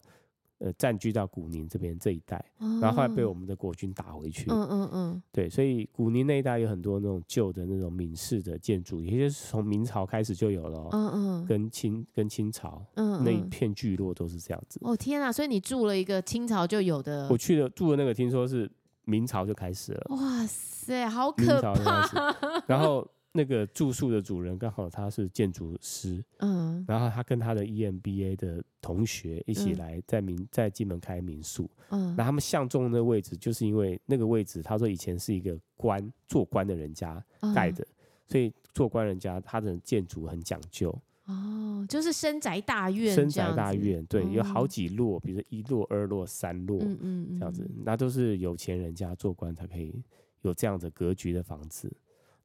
[0.63, 4.45] 呃，占据到古宁这边这一带，哦，然后后来被我们的国军打回去。
[4.51, 10.87] 嗯嗯嗯，对，所以古宁那一带有很多那种旧的那种闽式的建筑，也就是从明朝开始就有了。
[10.91, 14.79] 嗯嗯，跟清跟清朝，嗯，那一片聚落都是这样子。
[14.83, 17.27] 哦天啊，所以你住了一个清朝就有的？
[17.31, 18.71] 我去的住的那个，听说是
[19.05, 20.05] 明朝就开始了。
[20.09, 22.63] 哇塞，好可怕！
[22.67, 23.07] 然后。
[23.33, 37.23] 那个住宿的主人刚好他是建筑师，嗯，然后他跟他的 EMBA 的同学一起来在民在金门开民宿，嗯，那他们相中的那个位置，就是因为那个位置，他说以前是一个官做官的人家
[37.55, 37.87] 盖的，
[38.27, 40.93] 所以做官人家他的建筑很讲究，
[41.25, 50.03] 哦，就是深宅大院，深宅大院，对，有好几落，比如说一落、二落、三落，嗯嗯，这样子，那都是有钱人家做官才可以
[50.41, 51.89] 有这样的格局的房子。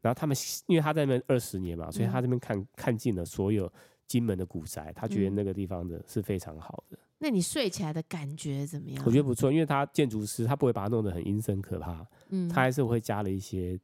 [0.07, 0.37] 然后他们，
[0.67, 3.71] 因为他在那边二十年嘛，所以他这边看、嗯、看尽了所有
[4.07, 6.97] 金门的古宅，他觉得那个地方的是非常好的。
[7.19, 9.03] 那你睡起来的感觉怎么样？
[9.05, 13.79] 我觉得不错，因为他建筑师，他不会把它弄得很阴森可怕，嗯，他还是会加了一些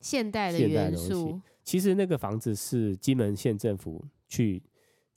[0.00, 1.40] 现代的元素。
[1.64, 4.62] 其实那个房子是金门县政府去。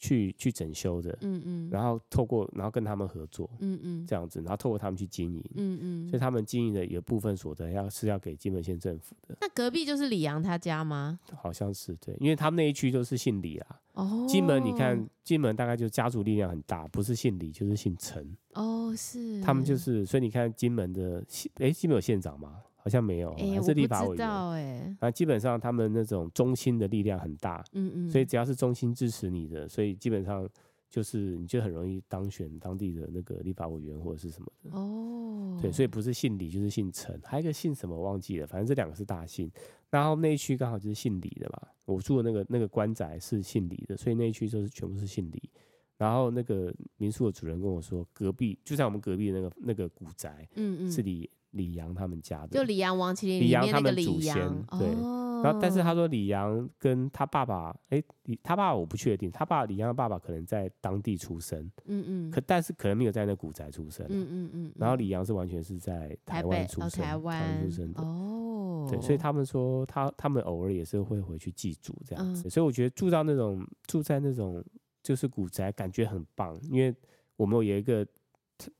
[0.05, 9.35] 去去整修的，嗯嗯，然后透过然后跟他们合作，嗯嗯，这样子，然后透过他们去经营，嗯嗯，所以他们经营的有部分所得要是要给金门县政府的。
[9.41, 11.19] 那隔壁就是李阳他家吗？
[11.35, 13.79] 好像是对，因为他们那一区都是姓李啊。
[13.93, 18.35] 哦，金门你看，金门大概就家族力量很大，不是姓李就是姓陈。
[18.53, 19.41] 哦，是。
[19.41, 22.59] 他们就是，所以你看金门的县，哎，金门有县长吗？
[22.85, 24.29] 好像没有，还是立法委员。
[24.29, 30.47] 哎，啊，基本上他们那种中心的力量很大，嗯嗯，所以只要是中心支持你的，所以基本上
[30.87, 34.77] 就是你就很容易当选当地的那个立法委员或者是什么的。
[34.77, 39.51] 哦，对，所以不是姓李就是姓陈，还有一个姓什么忘记了，反正这两个是大姓。
[39.89, 45.49] 然后那一区刚好就是姓李的嘛，我住的那个那个官宅是姓李的，所以那一区就是全部是姓李。
[45.97, 51.27] 然后那个民宿的主人跟我说，隔壁就在我们隔壁的那个那个古宅，嗯嗯，是李。
[51.55, 53.65] 李阳他们家的，就李阳王麒麟李阳。
[53.67, 54.35] 他们祖先，
[54.77, 54.87] 对。
[55.01, 64.71] 哦、然后，但是他说李阳跟他爸爸，哎，李他爸爸我不确定，他爸李阳的爸爸可能在当地出生，嗯嗯，可但是可能没有在那古宅出生，嗯嗯嗯。
[64.75, 74.63] 然后李阳是完全是在台湾出生，台湾出生的，哦，对，所以他们说他他们偶尔也是会回去祭祖这样子，嗯、所以我觉得住到那种住在那种
[75.03, 76.93] 就是古宅，感觉很棒，因为
[77.35, 78.05] 我们有一个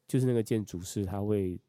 [0.08, 1.60] 就是那个建筑师他会。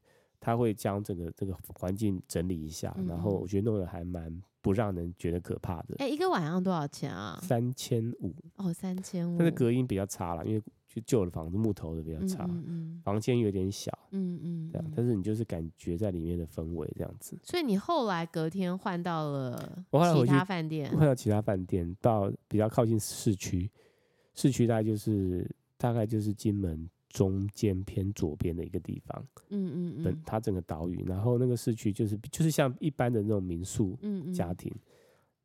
[0.41, 5.97] 他会将整个这个环境整理一下，然后我觉得弄得还蛮不让人觉得可怕的。
[5.99, 7.39] 哎、欸，一个晚上多少钱啊？
[7.43, 8.35] 三千五。
[8.57, 9.39] 哦，三千五。
[9.39, 14.93] 但是隔音比较差了，因为就旧的房子木头的比较差，嗯嗯嗯房间有点小，嗯嗯，这样。
[14.95, 17.39] 但是你就是感觉在里面的氛围这样子。
[17.43, 23.71] 所以你后来隔天换到了其他饭店，换到其他饭店，到比较靠近市区，
[24.35, 26.89] 市区大概就是大概就是金门。
[27.17, 33.97] 中间偏左边的一个地方，嗯嗯嗯，它整个岛屿，然后那个市区就是就是像一般的那种民宿
[34.35, 34.81] 家庭，嗯嗯，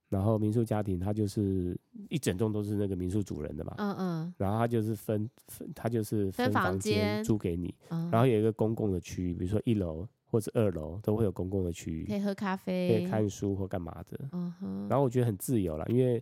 [0.09, 16.21] 然后民宿家庭它就是一整栋都是那个民宿主人的嘛，嗯嗯，然后它就是分分，它就是分房间租给你，然后有一个公共的区域，比如说一楼或者二楼都会有公共的区域，可以喝咖啡，可以看书或干嘛的，嗯哼，然后我觉得很自由了，因为。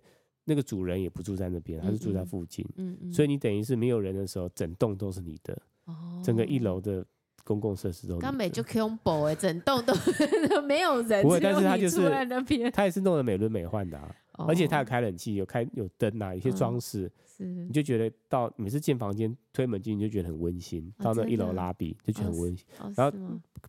[0.49, 7.05] 那个主人也不住在那边，他是住在附近，嗯嗯，所以你等于是没有人的时候，整栋都是你的，哦，整个一楼的
[7.43, 8.17] 公共设施都。
[8.17, 9.93] 刚美就 combo 哎，整栋都
[10.65, 14.15] 没有人，不会，但是他就是他也是弄得美轮美奂的啊，
[14.47, 23.15] 而且他有开冷气，有开有灯啊，有些装饰，是，你就觉得到每次进房间推门进，你就觉得很温馨，到那一楼拉比就觉得很温馨，然后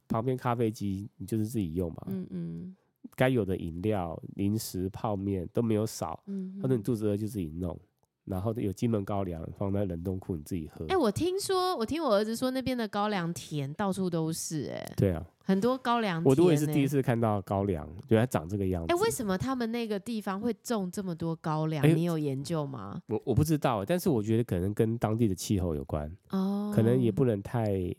[0.08, 2.76] 旁边咖啡机你就是自己用嘛，嗯嗯。
[3.16, 7.78] 该有的饮料、零食、泡面都没有少，嗯，或者你肚子饿就自己弄，
[8.24, 10.84] 然后有金门高粱放在冷冻库，你自己喝。
[10.84, 16.42] 哎、欸，我听说，我听我儿子说那边的高粱田到处都是、欸，哎，对啊，很多高粱田、欸。
[16.42, 18.92] 我也是第一次看到高粱，原来长这个样子。
[18.92, 21.82] 哎、欸，为什么他们那个地方会种这么多高粱？
[21.82, 23.02] 欸、你有研究吗？
[23.06, 27.94] 我我不知道，但是我觉得可能跟当地的气候有关，哦，可能也不能太。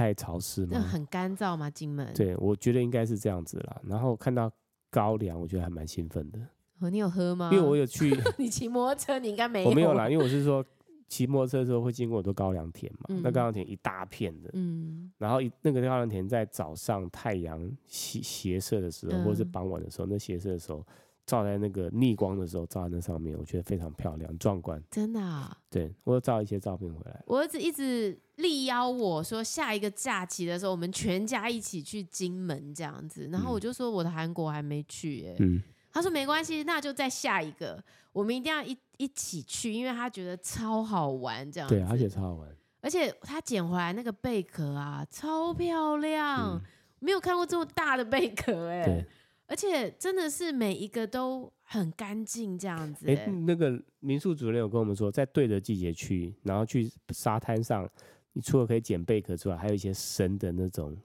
[0.00, 0.70] 太潮湿吗？
[0.72, 1.68] 那很干燥吗？
[1.68, 2.10] 金门？
[2.14, 3.80] 对，我觉得应该是这样子啦。
[3.84, 4.50] 然后看到
[4.90, 6.38] 高粱，我觉得还蛮兴奋的。
[6.80, 7.50] 哦，你有喝吗？
[7.52, 8.10] 因为我有去。
[8.38, 9.68] 你骑摩托车，你应该没有。
[9.68, 10.64] 我没有啦，因为我是说
[11.06, 13.00] 骑摩托车的时候会经过很多高粱田嘛。
[13.08, 15.12] 嗯、那高粱田一大片的，嗯。
[15.18, 20.82] 然后一那个高粱田在早上太阳斜斜射的时候，嗯、或者是傍晚的时候，那斜射的时候。
[21.26, 24.82] 照在那个逆光的时候，照在那上面，我觉得非常漂亮、壮观。
[24.90, 25.56] 真的啊？
[25.70, 27.22] 对，我有照一些照片回来。
[27.26, 33.28] 我儿子一直力邀我说，下一个假期的时候，我们全家一起去金门这样子。
[33.30, 35.36] 然后我就说，我的韩国还没去耶。
[35.38, 35.62] 嗯。
[35.92, 41.74] 他说没关系，那就再下一个，我们一定要一一起去，因为他觉得超好玩这样子。
[41.74, 42.48] 对，而且超好玩。
[42.80, 46.60] 而且他捡回来那个贝壳啊，超漂亮，嗯、
[47.00, 48.84] 没有看过这么大的贝壳哎。
[48.84, 49.06] 对。
[49.50, 53.16] 而且真的是每一个都很干净，这样子、欸。
[53.16, 57.90] 哎、欸，那个民宿主任有跟我们说，在对的季节去，然后去沙滩上，
[58.32, 60.96] 你除了可以捡贝壳之外，还有一些生的那种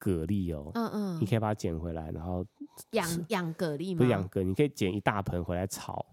[0.00, 0.72] 蛤蜊哦。
[0.74, 1.20] 嗯嗯。
[1.20, 2.44] 你可以把它捡回来，然后
[2.90, 3.98] 养养蛤蜊吗？
[3.98, 6.04] 不养蛤，你可以捡一大盆回来炒。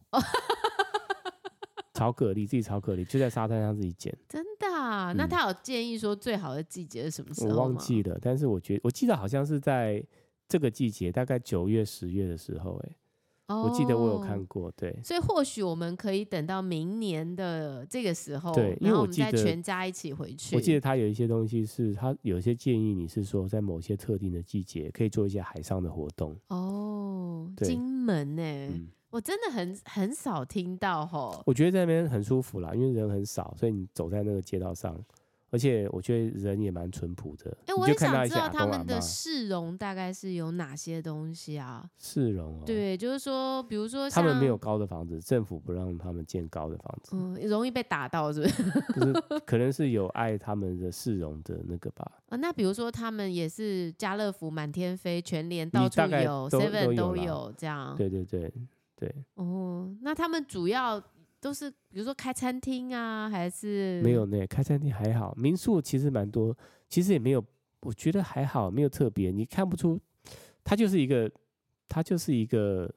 [1.95, 4.15] 炒蛤蜊，自己炒蛤蜊，就在沙滩上自己捡。
[4.29, 5.11] 真的、啊？
[5.17, 7.49] 那他有建议说最好的季节是什么时候？
[7.49, 10.05] 我忘记了，但是我觉得我记得好像是在。
[10.49, 14.99] 这个季节大概九月、十月的时候，哎，我记得我有看过，对。
[15.03, 20.55] 所以或许我们可以等到明年的这个时候，对，然后我们再全家一起回去。
[20.55, 26.35] 我记得他有一些东西是，他有一些建议，你是说在某些特定的季节可以做一些海上的活动。
[26.47, 28.41] 哦，金门呢？
[28.41, 31.43] 嗯，我真的很很少听到吼。
[31.45, 34.99] 我觉得在那边很舒服啦，因为人很少，所以你走在那个街道上。
[35.51, 37.51] 而且我觉得人也蛮淳朴的。
[37.65, 41.89] 哎、欸，我也想知道他们的市容大概是有哪些东西啊？
[41.97, 48.63] 市容哦，对，就是说，比如说他们没有高的房子，政府不让他们建高的房子，嗯，容易被打到，是不是？
[48.93, 52.11] 就是可能是有爱他们的市容的那个吧。
[52.29, 57.95] 啊，那比如说他们也是家乐福满天飞，全联到处有，seven 都，都有这样。
[57.95, 58.51] 对对对
[58.95, 59.13] 对。
[59.35, 61.01] 哦，那他们主要。
[61.41, 64.45] 都是比如说开餐厅啊，还是没有呢？
[64.47, 66.55] 开餐厅还好，民宿其实蛮多，
[66.89, 67.43] 其实也没有，
[67.81, 69.99] 我觉得还好，没有特别，你看不出，
[70.63, 71.31] 它就是一个，
[71.87, 72.93] 它就是一个，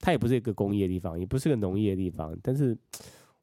[0.00, 2.76] 它也不是一个工业地方，也不是个农业地方，但是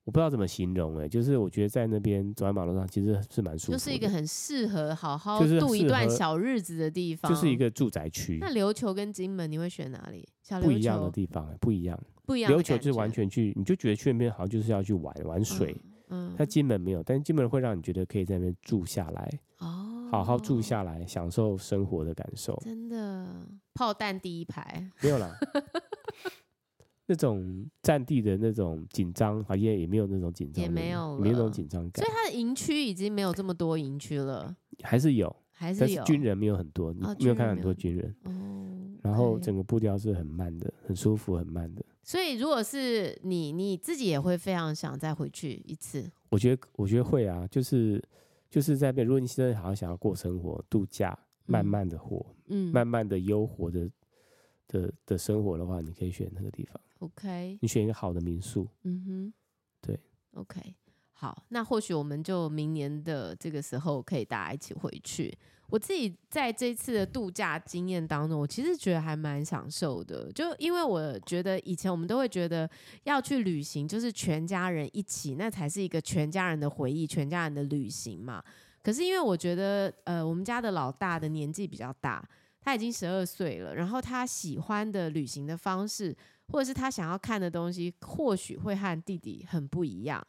[0.03, 8.39] 我不知道怎么形容哎，就是我觉得在那边走在马路上，其实是蛮舒服，就是一个很适合好好度一段小日子的地方，就是一个住宅区。
[8.41, 10.27] 那琉球跟金门，你会选哪里？
[10.41, 10.65] 小琉球？
[10.68, 11.97] 不一样的地方，不一样。
[12.25, 15.75] 不一样，琉球就是完全去，你就觉得去那边好像就是要去玩玩水。
[16.09, 22.55] 嗯，它金门没有，但是金门会让你觉得可以在那边住下来，哦，好好住下来，享受生活的感受。
[22.63, 25.35] 真的，炮弹第一排 没有啦，
[27.07, 32.05] 那种战地的那种紧张，好像也没有那种紧张，也没有，没有那种紧张感。
[32.05, 38.15] 所以它的营区已经没有这么多营区了，还是有，还是有，军人没有很多，你没有看到很多军人。
[38.25, 38.31] 哦，
[39.01, 41.83] 然后整个步调是很慢的，很舒服，很慢的。
[42.03, 46.11] 所以，如果是你，你自己也会非常想再回去一次。
[46.30, 48.03] 我觉得，我觉得会啊，就是
[48.49, 49.07] 就是在那边。
[49.07, 53.89] 如果你现在好像想要过生活、度假，慢慢的活，嗯，慢慢的悠活的
[54.67, 56.80] 的的生活的话，你可以选那个地方。
[56.99, 58.67] OK，你选一个好的民宿。
[58.84, 59.34] 嗯哼，
[59.81, 59.99] 对。
[60.34, 60.59] OK，
[61.23, 65.33] 好，那或许我们就明年的这个时候可以大家一起回去。
[65.69, 70.29] 我自己在这次的度假经验当中，我其实觉得还蛮享受的。
[70.33, 72.69] 就因为我觉得以前我们都会觉得
[73.05, 78.43] 要去旅行，就是全家人一起，那才是一个全家人的回忆，全家人的旅行嘛。
[78.83, 82.21] 可是因为我觉得，呃，我们家的老大的年纪比较大，
[82.59, 86.13] 他已经十二岁了，然后他喜欢的旅行的方式，
[86.49, 90.21] 或者是他想要看的东西，或许会和弟弟很不一样。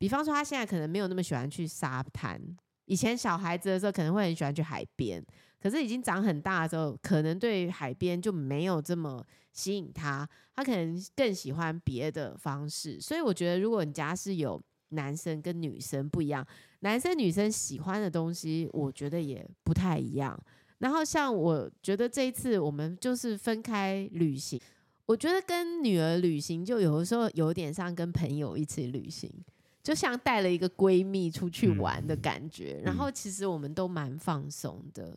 [0.00, 2.40] 比方说，他现在可能没有那么喜欢去沙滩。
[2.86, 5.22] 以前小孩子的时候可能会很喜欢去海边，
[5.60, 9.22] 可是已经长很大的时候，可能对海边就没有这么
[9.52, 12.98] 吸引他，他可能更喜欢别的方式。
[12.98, 14.58] 所以我觉得，如果你家是有
[14.88, 16.44] 男生跟女生不一样，
[16.80, 20.36] 男生女生喜欢的东西，我觉得也不太一样。
[20.78, 24.58] 然后像我觉得这一次我们就是分开旅行，
[25.04, 29.30] 我觉得跟女儿旅行就有的时候有点像跟朋友一起旅行。
[29.82, 35.16] 就像带了一个闺蜜出去玩的感觉，嗯、然后其实我们都蛮放松的，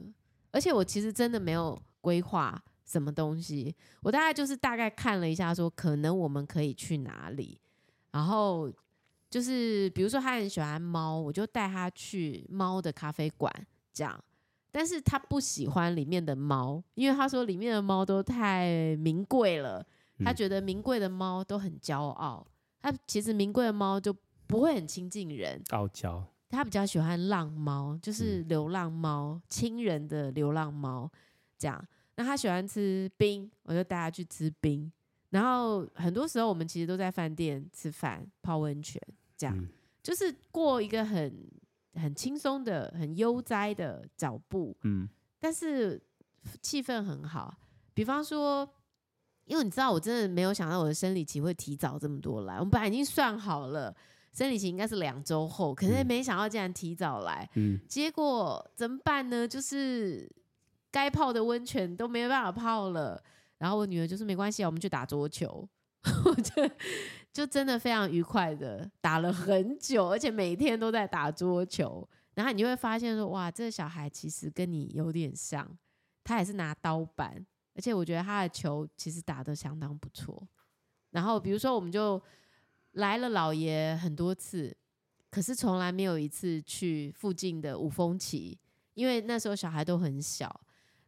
[0.51, 7.59] 而且我其实真的没有规划什么东西，我大概就是大概看了一下，说可能我们可以去哪里，
[8.11, 8.71] 然后
[9.29, 13.53] 就是比如说他很喜欢猫，我就带他去猫的咖啡馆
[13.91, 14.17] 这样，
[14.71, 19.85] 但是他不喜欢里面的猫，因为他说里面的猫都太名贵了，
[20.23, 22.47] 他觉得名贵的猫都很骄傲，
[22.81, 24.15] 他其实名贵的猫就。
[24.47, 26.25] 不会很亲近人，傲娇。
[26.49, 31.09] 他比较喜欢浪猫，就是流浪猫，亲、嗯、人的流浪猫。
[31.57, 31.83] 这样，
[32.15, 34.91] 那他喜欢吃冰，我就带他去吃冰。
[35.29, 39.01] 然后很多时候我们其实都在饭店吃饭、泡温泉，
[39.35, 39.67] 这样、嗯、
[40.03, 41.49] 就是过一个很
[41.95, 44.77] 很轻松的、很悠哉的脚步。
[44.83, 45.09] 嗯，
[45.39, 45.99] 但是
[46.61, 47.57] 气氛很好。
[47.95, 48.69] 比方说，
[49.45, 52.57] 因为你知道，我真的没有想到我的生理期会提早这么多来。
[52.57, 53.95] 我们本来已经算好了。
[54.33, 59.47] 生理期应该是两周后，可是没想到竟然提早来，嗯、结果怎么办呢？
[59.47, 60.27] 就是
[60.91, 63.23] 该泡的温泉都没办法泡了。
[63.59, 65.69] 然后我女儿就是没关系，我们去打桌球，
[66.25, 66.69] 我就
[67.31, 72.05] 就真的非常愉快的打了很久，而且每天都在打桌球。
[72.33, 75.77] 然后你就会发现说，哇，这个小孩其实跟你有点像，
[76.23, 77.45] 他也是拿刀板，
[77.75, 80.45] 而且我觉得他的球其实打得相当不错。
[81.11, 82.19] 然后比如说，我们就。
[82.93, 84.75] 来了老爷很多次，
[85.29, 88.57] 可是从来没有一次去附近的五峰旗，
[88.93, 90.61] 因为那时候小孩都很小。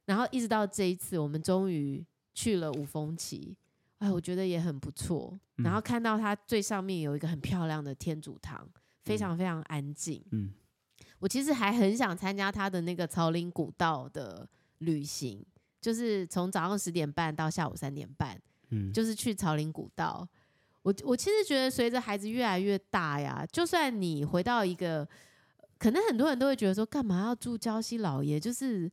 [0.05, 3.57] 然后一直到这一次，我们终于去了五峰旗，
[3.97, 5.39] 哎，我觉得也很不错。
[5.55, 8.69] 然后看到它最上面有一个很漂亮的天主堂，
[9.03, 10.23] 非常非常安静。
[10.31, 10.53] 嗯，
[11.17, 14.47] 我其实还很想参加他的那个草林古道的
[14.79, 15.43] 旅行，
[15.81, 18.39] 就是从早上十点半到下午三点半，
[18.69, 20.27] 嗯，就是去草林古道。
[20.85, 25.07] 我我其实觉得，随着孩子越来越大呀，就算你回到一个，
[25.79, 28.39] 可能很多人都会觉得说，干嘛要住礁溪老爷？
[28.39, 28.89] 就是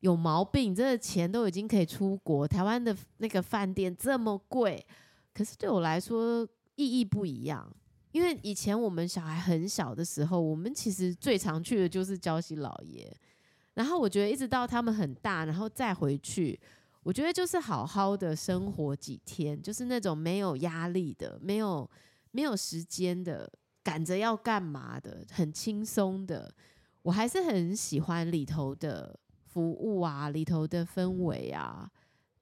[0.00, 2.46] 有毛病，这个钱都已经可以出国。
[2.46, 4.84] 台湾的那个饭店这么贵，
[5.32, 6.44] 可是对我来说
[6.74, 7.72] 意义不一样。
[8.10, 13.16] 因为以前我们小孩很小的时候，我们其实最常去的就是礁溪老爷。
[13.74, 16.58] 然后我觉得一直到他们很大，然后再回去。
[17.08, 21.90] 我觉得就是好好的生活几天，就是那种没有压力的、没有
[22.32, 23.50] 没有时间的、
[23.82, 26.54] 赶着要干嘛的、很轻松的。
[27.00, 31.90] 我还是很喜欢里头的服务啊，里头的氛围啊，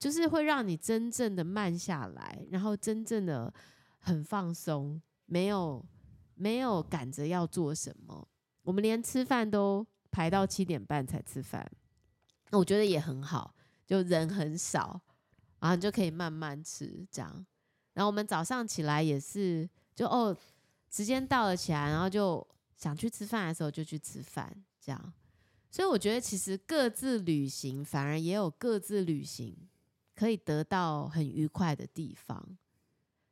[0.01, 3.55] 就是会让你真正的慢下来，然后真正的
[4.01, 5.87] 很放松，没有
[6.35, 8.27] 没有赶着要做什么。
[8.65, 11.71] 我们连吃饭都排到七点半才吃饭，
[12.51, 13.55] 那我觉得也很好。
[13.87, 15.01] 就人很少，
[15.61, 17.47] 然后你就可以慢慢吃这样。
[17.95, 20.37] 然后我们早上起来也是，就哦，
[20.91, 22.47] 时间到了起来，然后就
[22.77, 25.13] 想去吃饭的时候就去吃饭这样。
[25.71, 29.57] 所以我觉得其实各自旅行反而也有各自旅行
[30.15, 32.59] 可以得到很愉快的地方。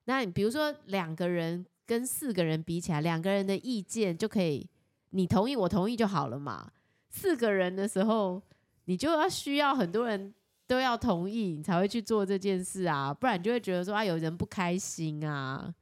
[0.05, 4.68] 那你比如说两个人跟四个人比起来，两个人的意见就可以
[5.10, 6.72] 你同意我同意就好了嘛。
[7.10, 8.43] 四个人的时候，
[8.86, 10.32] 你就要需要很多人。
[10.66, 15.74] 都要同意你才会去做这件事啊，不然你就会觉得说啊，有人不开心啊，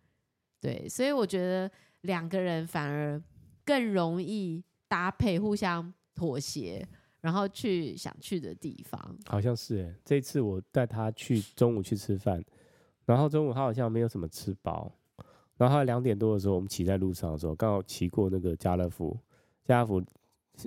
[0.61, 1.71] 对，所以我觉得
[2.03, 3.23] 两个人反而
[3.65, 6.87] 更容易搭配，互相妥协，
[7.21, 9.17] 然后去想去的地方。
[9.27, 12.45] 好像是哎，这次我带他去中午去吃饭，
[13.07, 14.93] 然后中午他好像没有什么吃饱，
[15.57, 19.17] 然后两点多的时候，我们骑在路上的时候，刚好骑过那个家乐福，
[19.65, 20.03] 家乐福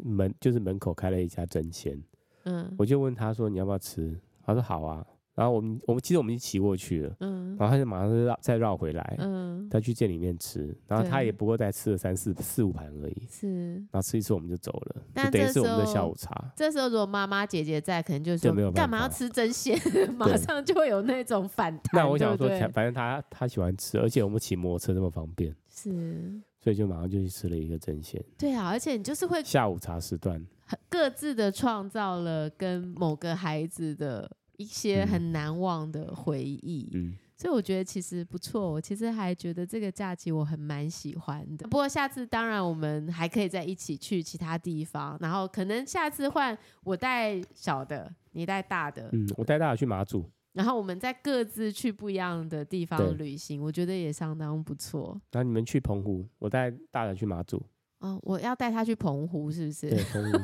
[0.03, 2.01] 门就是门口开了一家争鲜。
[2.45, 4.19] 嗯，我就问他说，你要不要吃？
[4.43, 5.05] 他说好啊。
[5.35, 16.53] 然后我们我们其实我们已经骑过去了，嗯，然后他就马上就绕再绕回来，嗯，再去店里面吃，然后他也不过再吃了三四四五盘而已，是，然后吃一次我们就走了，就等于是我们的下午茶。
[16.55, 19.77] 这时候如果妈妈姐姐在，可能就说就没有干嘛要吃针线，
[20.15, 22.01] 马上就会有那种反 弹。
[22.01, 28.23] 那我想说，反正他他喜欢吃，而且我们骑摩托车那么方便，是，所以就马上就去吃了一个针线。
[28.37, 30.41] 对啊，而且你就是会下午茶时段，
[30.89, 34.29] 各自的创造了跟某个孩子的。
[34.57, 38.71] 一些很难忘的回忆，嗯，所以我觉得其实不错。
[38.71, 41.67] 我其实还觉得这个假期我很蛮喜欢的。
[41.67, 50.23] 不过下次当然我们还可以再一起去其他地方，然后可能下次换我带小的，你带大的，嗯，我带大的去马祖，
[50.53, 55.19] 然后我们再各自去不一样的地方旅行，我觉得也相当不错。
[55.33, 57.61] 然后你们去澎湖，我带大的去马祖。
[58.05, 59.89] 哦，我要带他去澎湖，是不是？
[59.89, 60.37] 对，澎湖。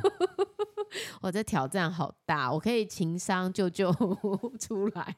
[1.21, 3.93] 我这挑战好大，我可以情商救救
[4.59, 5.15] 出来。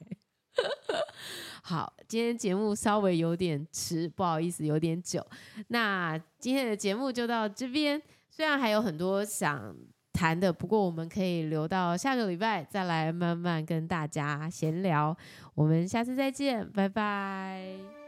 [1.64, 5.26] 好，今天节目稍微有点迟，不好意思，有点久。
[5.70, 9.74] 那今天的节目就到这边，虽然还有很多想
[10.12, 15.16] 谈的，不过我们可以留到下个礼拜再来慢慢跟大家闲聊。
[15.56, 18.03] 我们下次再见，拜拜。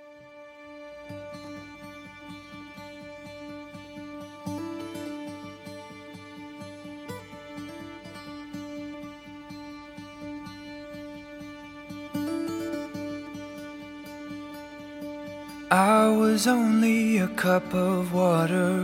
[15.72, 18.84] I was only a cup of water,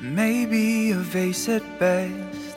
[0.00, 2.56] maybe a vase at best.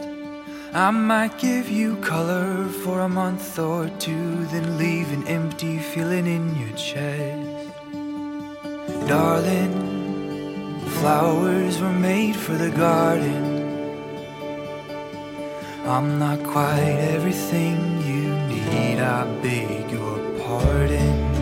[0.74, 6.26] I might give you color for a month or two, then leave an empty feeling
[6.26, 7.70] in your chest.
[9.10, 13.44] Darling, flowers were made for the garden.
[15.86, 17.76] I'm not quite everything
[18.08, 21.35] you need, I beg your pardon.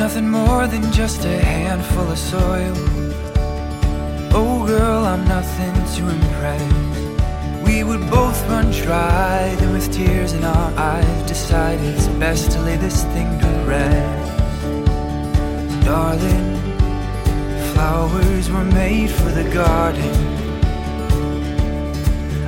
[0.00, 2.74] Nothing more than just a handful of soil.
[4.32, 7.62] Oh, girl, I'm nothing to impress.
[7.66, 12.62] We would both run dry, then with tears in our eyes, decide it's best to
[12.62, 14.38] lay this thing to rest.
[15.84, 16.56] Darling,
[17.74, 20.14] flowers were made for the garden.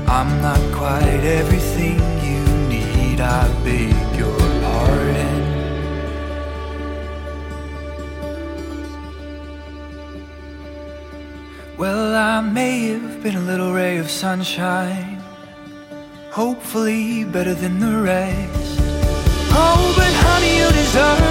[0.09, 4.11] I'm not quite everything you need, I beg
[13.23, 15.23] been a little ray of sunshine,
[16.31, 18.81] hopefully better than the rest.
[19.53, 21.22] Oh, but honey, you deserve.